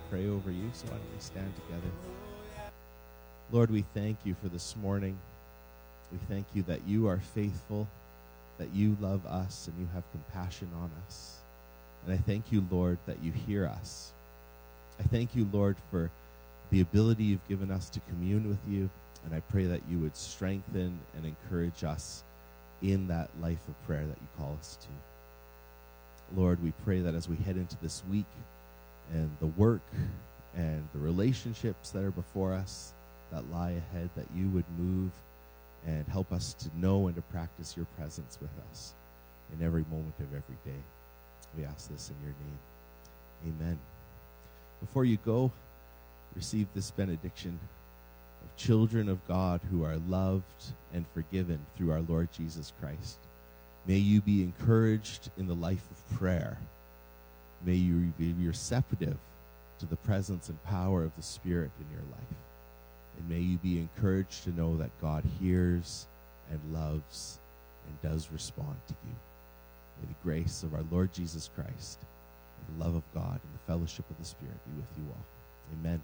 pray 0.09 0.29
over 0.29 0.49
you. 0.49 0.69
So 0.71 0.85
why 0.85 0.93
don't 0.93 1.13
we 1.13 1.19
stand 1.19 1.53
together? 1.55 1.91
Lord, 3.51 3.69
we 3.69 3.83
thank 3.93 4.17
you 4.23 4.33
for 4.41 4.47
this 4.47 4.73
morning. 4.81 5.17
We 6.13 6.19
thank 6.29 6.45
you 6.53 6.63
that 6.63 6.87
you 6.87 7.09
are 7.09 7.19
faithful, 7.33 7.85
that 8.59 8.73
you 8.73 8.95
love 9.01 9.25
us, 9.25 9.67
and 9.67 9.77
you 9.77 9.89
have 9.93 10.03
compassion 10.11 10.69
on 10.77 10.89
us. 11.05 11.35
And 12.05 12.13
I 12.13 12.17
thank 12.17 12.53
you, 12.53 12.65
Lord, 12.71 12.97
that 13.07 13.21
you 13.21 13.33
hear 13.33 13.67
us. 13.67 14.13
I 15.01 15.03
thank 15.03 15.35
you, 15.35 15.49
Lord, 15.51 15.75
for 15.91 16.09
the 16.71 16.81
ability 16.81 17.23
you've 17.23 17.47
given 17.47 17.71
us 17.71 17.89
to 17.89 17.99
commune 18.01 18.47
with 18.49 18.59
you. 18.67 18.89
And 19.25 19.33
I 19.33 19.39
pray 19.39 19.65
that 19.65 19.81
you 19.89 19.99
would 19.99 20.15
strengthen 20.15 20.99
and 21.15 21.25
encourage 21.25 21.83
us 21.83 22.23
in 22.81 23.07
that 23.07 23.29
life 23.41 23.59
of 23.67 23.87
prayer 23.87 24.05
that 24.05 24.17
you 24.17 24.27
call 24.37 24.55
us 24.59 24.77
to. 24.81 26.39
Lord, 26.39 26.61
we 26.63 26.73
pray 26.83 26.99
that 27.01 27.15
as 27.15 27.29
we 27.29 27.35
head 27.37 27.57
into 27.57 27.75
this 27.81 28.03
week 28.09 28.25
and 29.13 29.29
the 29.39 29.47
work 29.47 29.81
and 30.55 30.87
the 30.93 30.99
relationships 30.99 31.91
that 31.91 32.03
are 32.03 32.11
before 32.11 32.53
us 32.53 32.93
that 33.31 33.49
lie 33.51 33.71
ahead, 33.71 34.09
that 34.15 34.27
you 34.35 34.49
would 34.49 34.65
move 34.77 35.11
and 35.85 36.07
help 36.07 36.31
us 36.31 36.53
to 36.53 36.69
know 36.79 37.07
and 37.07 37.15
to 37.15 37.21
practice 37.23 37.75
your 37.75 37.85
presence 37.97 38.37
with 38.41 38.51
us 38.71 38.93
in 39.53 39.65
every 39.65 39.85
moment 39.91 40.15
of 40.19 40.27
every 40.27 40.57
day. 40.65 40.79
We 41.57 41.63
ask 41.63 41.89
this 41.89 42.09
in 42.09 42.15
your 42.25 42.35
name. 42.43 43.55
Amen. 43.59 43.79
Before 44.81 45.05
you 45.05 45.17
go, 45.25 45.51
receive 46.35 46.67
this 46.73 46.91
benediction 46.91 47.59
of 48.43 48.57
children 48.57 49.09
of 49.09 49.25
God 49.27 49.61
who 49.71 49.83
are 49.83 49.97
loved 50.07 50.43
and 50.93 51.05
forgiven 51.13 51.59
through 51.75 51.91
our 51.91 52.01
Lord 52.01 52.29
Jesus 52.31 52.73
Christ. 52.79 53.17
May 53.87 53.97
you 53.97 54.21
be 54.21 54.43
encouraged 54.43 55.29
in 55.37 55.47
the 55.47 55.55
life 55.55 55.85
of 55.91 56.17
prayer. 56.17 56.57
May 57.65 57.75
you 57.75 58.13
be 58.17 58.33
receptive 58.33 59.17
to 59.79 59.85
the 59.85 59.95
presence 59.97 60.49
and 60.49 60.63
power 60.63 61.03
of 61.03 61.15
the 61.15 61.23
Spirit 61.23 61.71
in 61.79 61.95
your 61.95 62.05
life. 62.11 62.37
And 63.17 63.29
may 63.29 63.39
you 63.39 63.57
be 63.57 63.79
encouraged 63.79 64.43
to 64.43 64.55
know 64.55 64.77
that 64.77 65.01
God 65.01 65.23
hears 65.39 66.05
and 66.51 66.59
loves 66.73 67.39
and 67.87 68.11
does 68.11 68.29
respond 68.31 68.75
to 68.87 68.95
you. 69.05 69.15
May 70.01 70.07
the 70.07 70.23
grace 70.23 70.63
of 70.63 70.73
our 70.73 70.83
Lord 70.91 71.13
Jesus 71.13 71.49
Christ, 71.55 71.99
the 72.77 72.83
love 72.83 72.95
of 72.95 73.03
God, 73.13 73.39
and 73.41 73.53
the 73.53 73.65
fellowship 73.67 74.09
of 74.09 74.17
the 74.17 74.25
Spirit 74.25 74.57
be 74.65 74.81
with 74.81 74.89
you 74.97 75.05
all. 75.09 75.25
Amen. 75.79 76.01